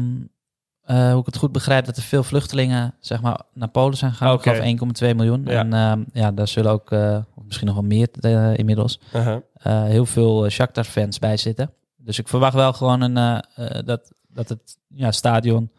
eh, 0.81 1.11
hoe 1.11 1.19
ik 1.19 1.25
het 1.25 1.37
goed 1.37 1.51
begrijp, 1.51 1.85
dat 1.85 1.97
er 1.97 2.03
veel 2.03 2.23
vluchtelingen 2.23 2.93
zeg 2.99 3.21
maar, 3.21 3.39
naar 3.53 3.67
Polen 3.67 3.97
zijn 3.97 4.11
gegaan. 4.11 4.33
Ik 4.35 4.41
geloof 4.41 4.59
1,2 4.59 5.15
miljoen. 5.15 5.41
Ja. 5.45 5.59
En 5.59 5.73
ehm, 5.73 6.03
ja, 6.13 6.31
daar 6.31 6.47
zullen 6.47 6.71
ook, 6.71 6.91
eh, 6.91 7.17
misschien 7.45 7.67
nog 7.67 7.75
wel 7.75 7.85
meer 7.85 8.07
inmiddels, 8.57 8.99
Uh-huh. 9.15 9.37
heel 9.85 10.05
veel 10.05 10.49
Shakhtar-fans 10.49 11.19
bij 11.19 11.37
zitten. 11.37 11.71
Dus 11.97 12.19
ik 12.19 12.27
verwacht 12.27 12.53
wel 12.53 12.73
gewoon 12.73 13.01
een, 13.01 13.43
dat, 13.85 14.11
dat 14.27 14.49
het 14.49 14.77
ja, 14.87 15.11
stadion 15.11 15.69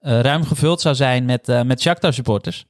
ruim 0.00 0.44
gevuld 0.44 0.80
zou 0.80 0.94
zijn 0.94 1.24
met, 1.24 1.48
eh 1.48 1.62
met 1.62 1.80
Shakhtar-supporters. 1.80 2.66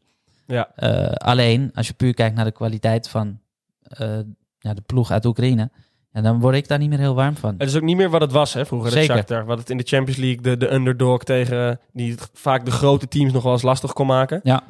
Ja. 0.47 0.71
Eh, 0.75 1.11
alleen, 1.13 1.71
als 1.75 1.87
je 1.87 1.93
puur 1.93 2.15
kijkt 2.15 2.37
naar 2.37 2.45
de 2.45 2.53
kwaliteit 2.53 3.09
van 3.09 3.39
eh, 3.83 4.19
ja, 4.59 4.75
de 4.75 4.81
ploeg 4.87 5.11
uit 5.11 5.25
Oekraïne, 5.25 5.71
ja, 6.13 6.21
dan 6.21 6.41
word 6.41 6.55
ik 6.55 6.69
daar 6.69 6.79
niet 6.79 6.89
meer 6.89 6.99
heel 6.99 7.15
warm 7.15 7.37
van. 7.37 7.55
Het 7.59 7.69
is 7.69 7.77
ook 7.77 7.83
niet 7.83 7.97
meer 7.97 8.11
wat 8.11 8.21
het 8.21 8.33
was 8.33 8.53
hè, 8.55 8.67
vroeger, 8.67 8.91
Zeker. 8.91 9.15
Shakhtar. 9.17 9.45
Wat 9.45 9.59
het 9.59 9.71
in 9.71 9.77
de 9.77 9.85
Champions 9.87 10.21
League, 10.21 10.43
de, 10.43 10.57
de 10.57 10.73
underdog 10.73 11.25
tegen... 11.25 11.81
die 11.93 12.15
vaak 12.33 12.65
de 12.65 12.71
grote 12.71 13.09
teams 13.09 13.33
nog 13.33 13.43
wel 13.43 13.53
eens 13.53 13.63
lastig 13.63 13.93
kon 13.93 14.07
maken. 14.07 14.41
Ja. 14.43 14.63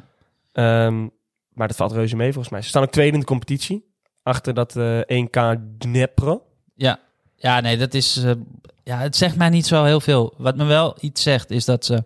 Ehm, 0.51 1.07
maar 1.53 1.67
dat 1.67 1.75
valt 1.77 1.91
reuze 1.91 2.15
mee 2.15 2.31
volgens 2.31 2.53
mij. 2.53 2.61
Ze 2.61 2.67
staan 2.67 2.83
ook 2.83 2.91
tweede 2.91 3.13
in 3.13 3.19
de 3.19 3.25
competitie. 3.25 3.85
Achter 4.23 4.53
dat 4.53 4.75
eh 4.75 4.99
1K 4.99 5.55
Dnepro. 5.77 6.43
Ja, 6.75 6.99
ja 7.35 7.59
nee, 7.59 7.77
dat 7.77 7.93
is. 7.93 8.23
eh, 8.23 8.31
ja, 8.83 8.97
het 8.97 9.15
zegt 9.15 9.35
mij 9.35 9.49
niet 9.49 9.65
zo 9.67 9.83
heel 9.83 9.99
veel. 10.01 10.33
Wat 10.37 10.55
me 10.55 10.63
wel 10.65 10.97
iets 10.99 11.21
zegt, 11.23 11.51
is 11.51 11.65
dat 11.65 11.85
ze 11.85 12.03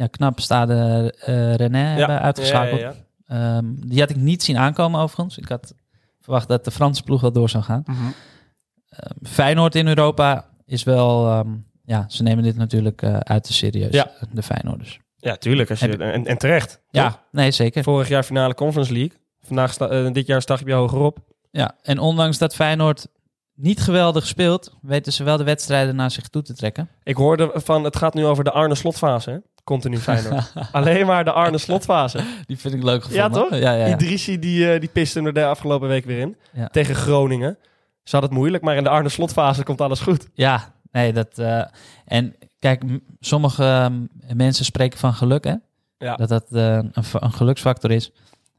ja, 0.00 0.06
knap 0.06 0.40
staande 0.40 1.14
eh 1.24 1.54
René 1.54 1.78
hebben 1.78 2.20
uitgeschakeld. 2.20 2.80
Ja, 2.80 2.86
ja, 2.86 2.94
ja. 3.26 3.56
Ehm, 3.56 3.64
die 3.86 4.00
had 4.00 4.10
ik 4.10 4.16
niet 4.16 4.42
zien 4.42 4.56
aankomen 4.58 5.00
overigens. 5.00 5.38
Ik 5.38 5.48
had 5.48 5.74
verwacht 6.20 6.48
dat 6.48 6.64
de 6.64 6.70
Franse 6.70 7.02
ploeg 7.02 7.20
wel 7.20 7.32
door 7.32 7.48
zou 7.48 7.64
gaan. 7.64 7.82
ehm, 7.86 9.14
Feyenoord 9.22 9.74
in 9.74 9.86
Europa 9.86 10.48
is 10.66 10.82
wel... 10.82 11.26
ehm, 11.28 11.48
ja, 11.84 12.04
ze 12.08 12.22
nemen 12.22 12.44
dit 12.44 12.56
natuurlijk 12.56 13.02
eh, 13.02 13.16
uit 13.16 13.44
te 13.44 13.52
serieus, 13.52 13.92
Ja. 13.92 14.10
de 14.32 14.42
Feyenoorders. 14.42 15.00
Ja, 15.16 15.36
tuurlijk. 15.36 15.70
Als 15.70 15.80
je, 15.80 15.96
en, 15.96 16.26
en 16.26 16.38
terecht. 16.38 16.80
Ja, 16.90 17.04
toch? 17.10 17.20
nee, 17.32 17.50
zeker. 17.50 17.82
Vorig 17.82 18.08
jaar 18.08 18.22
finale 18.22 18.54
Conference 18.54 18.92
League. 18.92 19.18
Vandaag 19.42 19.72
sta, 19.72 19.88
eh, 19.88 20.12
dit 20.12 20.26
jaar 20.26 20.42
sta 20.42 20.58
je 20.64 20.72
hogerop. 20.72 21.18
Ja, 21.50 21.74
en 21.82 21.98
ondanks 21.98 22.38
dat 22.38 22.54
Feyenoord 22.54 23.06
niet 23.54 23.80
geweldig 23.80 24.26
speelt, 24.26 24.76
weten 24.82 25.12
ze 25.12 25.24
wel 25.24 25.36
de 25.36 25.44
wedstrijden 25.44 25.96
naar 25.96 26.10
zich 26.10 26.28
toe 26.28 26.42
te 26.42 26.54
trekken. 26.54 26.88
Ik 27.02 27.16
hoorde 27.16 27.50
van, 27.54 27.84
het 27.84 27.96
gaat 27.96 28.14
nu 28.14 28.26
over 28.26 28.44
de 28.44 28.50
Arne 28.50 28.74
Slotfase. 28.74 29.42
Continu 29.64 29.96
Feyenoord. 30.08 30.52
Alleen 30.72 31.06
maar 31.06 31.24
de 31.24 31.32
Arne 31.32 31.58
Slotfase. 31.58 32.20
Die 32.46 32.58
vind 32.58 32.74
ik 32.74 32.82
leuk 32.82 33.02
Ja, 33.04 33.08
gevonden. 33.26 33.50
toch? 33.50 33.58
Ja, 33.58 33.72
ja, 33.72 33.86
ja. 33.86 33.94
Idrissi 33.94 34.38
die, 34.38 34.72
eh, 34.72 34.80
die 34.80 34.88
piste 34.88 35.20
er 35.22 35.32
de 35.32 35.44
afgelopen 35.44 35.88
week 35.88 36.04
weer 36.04 36.18
in. 36.18 36.36
Ja. 36.52 36.66
Tegen 36.66 36.94
Groningen. 36.94 37.58
Ze 38.02 38.16
had 38.16 38.24
het 38.24 38.32
moeilijk, 38.34 38.62
maar 38.62 38.76
in 38.76 38.82
de 38.82 38.88
Arne 38.88 39.08
Slotfase 39.08 39.62
komt 39.62 39.80
alles 39.80 40.00
goed. 40.00 40.28
Ja, 40.34 40.74
nee, 40.92 41.12
dat... 41.12 41.38
eh, 41.38 41.64
en 42.04 42.34
kijk, 42.58 42.82
sommige 43.20 43.90
mensen 44.34 44.64
spreken 44.64 44.98
van 44.98 45.14
geluk, 45.14 45.44
hè? 45.44 45.54
Ja. 45.98 46.16
Dat 46.16 46.28
dat 46.28 46.46
eh, 46.52 46.72
een, 46.74 46.92
een 47.12 47.32
geluksfactor 47.32 47.90
is. 47.90 48.12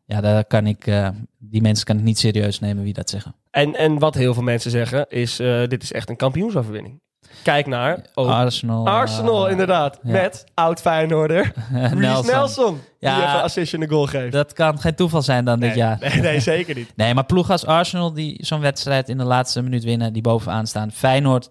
Ja, 0.06 0.22
daar 0.22 0.46
kan 0.46 0.68
ik... 0.68 0.92
die 1.40 1.62
mensen 1.62 1.86
kan 1.86 1.98
ik 1.98 2.04
niet 2.04 2.20
serieus 2.20 2.60
nemen 2.60 2.84
wie 2.84 2.94
dat 2.94 3.10
zeggen. 3.10 3.36
En, 3.52 3.76
en 3.76 4.00
wat 4.00 4.16
heel 4.16 4.34
veel 4.34 4.44
mensen 4.44 4.72
zeggen 4.72 5.06
is, 5.10 5.36
dit 5.68 5.84
is 5.84 5.92
echt 5.92 6.10
een 6.10 6.16
kampioensoverwinning. 6.16 7.00
Kijk 7.43 7.67
naar 7.67 8.06
ook 8.13 8.27
Arsenal. 8.27 8.88
Arsenal, 8.88 9.45
eh, 9.45 9.51
inderdaad. 9.51 9.99
ja. 10.04 10.12
Met 10.12 10.45
oud 10.54 10.82
Feyenoorder. 10.82 11.51
Nelson. 11.95 12.25
Nelson. 12.36 12.73
Die 12.73 13.10
Ja. 13.10 13.27
even 13.27 13.41
assist 13.43 13.73
in 13.73 13.80
de 13.80 13.88
goal 13.88 14.06
geeft. 14.06 14.32
Dat 14.32 14.54
kan 14.54 14.80
geen 14.80 14.95
toeval 14.95 15.21
zijn 15.21 15.45
dan 15.45 15.60
dit 15.60 15.75
jaar. 15.75 15.97
nee, 15.99 16.21
nee, 16.21 16.39
zeker 16.39 16.75
niet. 16.75 16.91
Nee, 16.95 17.13
maar 17.13 17.25
ploeg 17.25 17.49
als 17.49 17.65
Arsenal 17.65 18.13
die 18.13 18.38
zo'n 18.45 18.60
wedstrijd 18.60 19.10
in 19.10 19.17
de 19.17 19.23
laatste 19.23 19.62
minuut 19.62 19.84
winnen, 19.84 20.13
die 20.13 20.21
bovenaan 20.21 20.67
staan. 20.67 20.91
Feyenoord, 20.91 21.49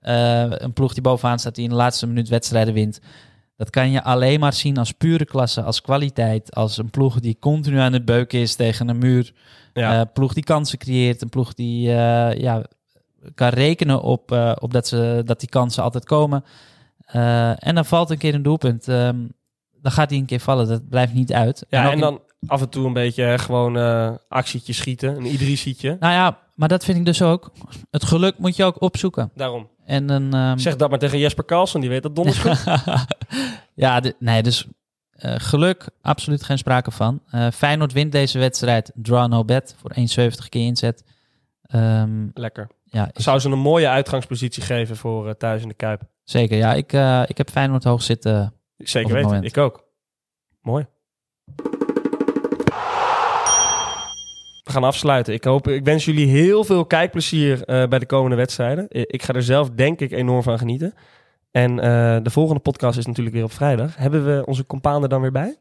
eh, 0.00 0.44
een 0.48 0.72
ploeg 0.72 0.92
die 0.92 1.02
bovenaan 1.02 1.38
staat, 1.38 1.54
die 1.54 1.64
in 1.64 1.70
de 1.70 1.76
laatste 1.76 2.06
minuut 2.06 2.28
wedstrijden 2.28 2.74
wint. 2.74 3.00
Dat 3.56 3.70
kan 3.70 3.90
je 3.90 4.02
alleen 4.02 4.40
maar 4.40 4.52
zien 4.52 4.78
als 4.78 4.92
pure 4.92 5.24
klasse, 5.24 5.62
als 5.62 5.80
kwaliteit. 5.80 6.54
Als 6.54 6.78
een 6.78 6.90
ploeg 6.90 7.20
die 7.20 7.36
continu 7.40 7.78
aan 7.78 7.92
het 7.92 8.04
beuken 8.04 8.38
is 8.38 8.54
tegen 8.54 8.88
een 8.88 8.98
muur. 8.98 9.32
Ja. 9.72 10.00
Eh, 10.00 10.06
ploeg 10.12 10.32
die 10.32 10.44
kansen 10.44 10.78
creëert. 10.78 11.22
Een 11.22 11.28
ploeg 11.28 11.54
die 11.54 11.80
ja, 11.88 12.62
kan 13.34 13.48
rekenen 13.48 14.02
op, 14.02 14.32
eh, 14.32 14.52
op 14.58 14.72
dat, 14.72 14.86
ze, 14.88 15.22
dat 15.24 15.40
die 15.40 15.48
kansen 15.48 15.82
altijd 15.82 16.04
komen. 16.04 16.44
Eh, 17.06 17.66
en 17.66 17.74
dan 17.74 17.84
valt 17.84 18.10
een 18.10 18.18
keer 18.18 18.34
een 18.34 18.42
doelpunt. 18.42 18.88
Ehm, 18.88 19.16
dan 19.80 19.92
gaat 19.92 20.10
hij 20.10 20.18
een 20.18 20.24
keer 20.26 20.40
vallen. 20.40 20.68
Dat 20.68 20.88
blijft 20.88 21.12
niet 21.14 21.32
uit. 21.32 21.64
Ja, 21.68 21.86
en 21.86 21.92
in- 21.92 22.00
dan 22.00 22.20
af 22.46 22.60
en 22.60 22.68
toe 22.68 22.86
een 22.86 22.92
beetje 22.92 23.38
gewoon 23.38 23.76
eh 23.78 24.10
actietje 24.28 24.72
schieten. 24.72 25.16
Een 25.16 25.32
Idrissietje. 25.32 25.96
Nou 26.00 26.12
ja, 26.12 26.38
maar 26.54 26.68
dat 26.68 26.84
vind 26.84 26.98
ik 26.98 27.04
dus 27.04 27.22
ook. 27.22 27.52
Het 27.90 28.04
geluk 28.04 28.38
moet 28.38 28.56
je 28.56 28.64
ook 28.64 28.80
opzoeken. 28.80 29.30
Daarom. 29.34 29.68
En 29.84 30.08
een, 30.10 30.32
ehm, 30.34 30.58
Zeg 30.58 30.76
dat 30.76 30.90
maar 30.90 30.98
tegen 30.98 31.18
Jesper 31.18 31.44
Carlsen, 31.44 31.80
die 31.80 31.88
weet 31.88 32.02
dat 32.02 32.16
donders 32.16 32.38
goed. 32.38 32.64
ja, 33.74 34.02
nee, 34.18 34.42
dus 34.42 34.66
geluk, 35.22 35.86
absoluut 36.00 36.42
geen 36.44 36.58
sprake 36.58 36.90
van. 36.90 37.20
Eh 37.30 37.46
Feyenoord 37.50 37.92
wint 37.92 38.12
deze 38.12 38.38
wedstrijd, 38.38 38.92
draw 38.94 39.28
no 39.30 39.44
bet, 39.44 39.74
voor 39.78 39.90
1,70 39.94 40.48
keer 40.48 40.66
inzet. 40.66 41.04
Ehm, 41.62 42.26
Lekker. 42.34 42.68
Ja, 42.92 43.10
Zou 43.12 43.38
ze 43.38 43.48
een 43.48 43.58
mooie 43.58 43.88
uitgangspositie 43.88 44.62
geven 44.62 44.96
voor 44.96 45.28
eh, 45.28 45.34
thuis 45.34 45.62
in 45.62 45.68
de 45.68 45.74
Kuip. 45.74 46.02
zeker. 46.24 46.56
Ja, 46.56 46.74
ik, 46.74 46.92
eh, 46.92 47.22
ik 47.26 47.38
heb 47.38 47.50
Feyenoord 47.50 47.84
hoog 47.84 48.02
zitten. 48.02 48.54
Zeker 48.76 49.00
Op 49.10 49.16
het 49.16 49.24
weten. 49.24 49.28
moment. 49.36 49.44
Ik 49.44 49.56
ook. 49.58 49.84
Mooi. 50.60 50.86
We 54.64 54.70
gaan 54.72 54.84
afsluiten. 54.84 55.34
Ik, 55.34 55.44
hoop, 55.44 55.68
ik 55.68 55.84
wens 55.84 56.04
jullie 56.04 56.26
heel 56.26 56.64
veel 56.64 56.84
kijkplezier 56.84 57.64
eh, 57.64 57.88
bij 57.88 57.98
de 57.98 58.06
komende 58.06 58.36
wedstrijden. 58.36 58.86
Ik 58.88 59.22
ga 59.22 59.32
er 59.32 59.42
zelf 59.42 59.70
denk 59.70 60.00
ik 60.00 60.12
enorm 60.12 60.42
van 60.42 60.58
genieten. 60.58 60.94
En 61.50 61.78
eh, 61.78 62.16
de 62.22 62.30
volgende 62.30 62.60
podcast 62.60 62.98
is 62.98 63.06
natuurlijk 63.06 63.34
weer 63.34 63.44
op 63.44 63.52
vrijdag. 63.52 63.96
Hebben 63.96 64.24
we 64.26 64.46
onze 64.46 64.66
compaan 64.66 65.02
er 65.02 65.08
dan 65.08 65.20
weer 65.20 65.32
bij? 65.32 65.56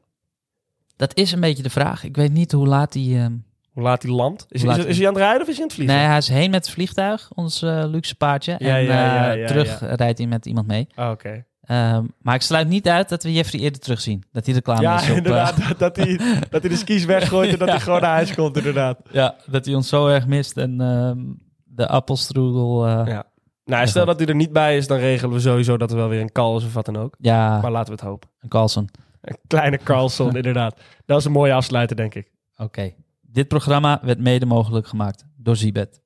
Dat 0.95 1.15
is 1.17 1.31
een 1.31 1.39
beetje 1.39 1.63
de 1.63 1.69
vraag. 1.69 2.03
Ik 2.03 2.15
weet 2.15 2.31
niet 2.31 2.51
hoe 2.51 2.67
laat 2.67 2.93
hij... 2.93 3.31
Hoe 3.71 3.84
laat 3.84 4.01
hij 4.03 4.12
landt? 4.12 4.45
Is, 4.49 4.62
hij 4.62 4.71
aan 4.71 4.77
het 5.13 5.17
rijden 5.17 5.41
of 5.41 5.47
is 5.47 5.53
hij 5.53 5.62
aan 5.62 5.67
het 5.67 5.73
vliegen? 5.73 5.95
Nee, 5.97 6.05
hij 6.05 6.17
is 6.17 6.27
heen 6.27 6.51
met 6.51 6.65
het 6.65 6.73
vliegtuig, 6.73 7.29
ons 7.36 7.62
eh, 7.62 7.84
luxe 7.88 8.15
paardje. 8.15 8.55
Ja, 8.60 8.77
en 8.77 8.84
ja, 8.84 8.93
ja, 8.93 9.31
eh, 9.34 9.39
ja, 9.41 9.47
terug 9.47 9.79
ja. 9.79 9.95
rijdt 9.95 10.17
hij 10.17 10.27
met 10.27 10.45
iemand 10.45 10.67
mee. 10.67 10.88
Ah, 10.95 11.12
Oké. 11.12 11.45
Ehm, 11.62 12.05
maar 12.21 12.36
ik 12.36 12.41
sluit 12.41 12.67
niet 12.67 12.88
uit 12.88 13.10
dat 13.10 13.23
we 13.23 13.34
Jeffrey 13.34 13.62
eerder 13.62 13.81
terugzien. 13.81 14.23
Dat 14.31 14.45
hij 14.45 14.55
er 14.55 14.62
klaar 14.62 14.81
Ja, 14.81 14.95
is. 15.01 15.10
eh, 15.10 15.15
inderdaad. 15.15 15.67
dat, 15.67 15.79
dat, 15.79 15.95
hij, 15.95 16.19
dat 16.49 16.62
hij 16.62 16.69
de 16.69 16.75
skis 16.75 17.05
weggooit 17.05 17.51
en 17.53 17.57
dat 17.60 17.67
Ja. 17.67 17.73
hij 17.73 17.84
gewoon 17.84 18.01
naar 18.01 18.12
huis 18.13 18.34
komt, 18.36 18.57
inderdaad. 18.57 18.99
Ja, 19.12 19.36
dat 19.45 19.65
hij 19.65 19.73
ons 19.75 19.89
zo 19.89 20.07
erg 20.07 20.27
mist. 20.27 20.57
En 20.57 20.81
ehm, 20.81 21.19
de 21.63 21.88
appelstroegel... 21.88 22.86
eh, 22.86 22.91
Ja. 22.91 23.23
Nou, 23.65 23.81
Ja, 23.81 23.86
stel 23.86 24.05
dat 24.05 24.19
hij 24.19 24.27
er 24.27 24.36
niet 24.36 24.53
bij 24.53 24.77
is, 24.77 24.88
dan 24.88 24.97
regelen 24.97 25.34
we 25.36 25.39
sowieso 25.41 25.77
dat 25.77 25.91
er 25.91 25.97
wel 25.97 26.07
weer 26.10 26.21
een 26.21 26.31
is 26.57 26.63
of 26.65 26.73
wat 26.73 26.86
dan 26.86 26.97
ook. 26.97 27.15
ja, 27.19 27.62
Maar 27.62 27.71
laten 27.71 27.93
we 27.93 27.99
het 27.99 28.10
hopen. 28.10 28.29
een 28.39 28.49
Carlson. 28.49 28.89
Een 29.21 29.38
kleine 29.47 29.77
Carlson, 29.77 30.36
inderdaad. 30.41 30.79
Dat 31.05 31.19
is 31.19 31.25
een 31.25 31.31
mooie 31.31 31.53
afsluiter, 31.53 31.95
denk 31.95 32.15
ik. 32.15 32.31
Oké. 32.57 32.93
Dit 33.31 33.47
programma 33.47 33.99
werd 34.03 34.19
mede 34.19 34.45
mogelijk 34.45 34.87
gemaakt 34.87 35.25
door 35.37 35.55
Zibet. 35.55 36.01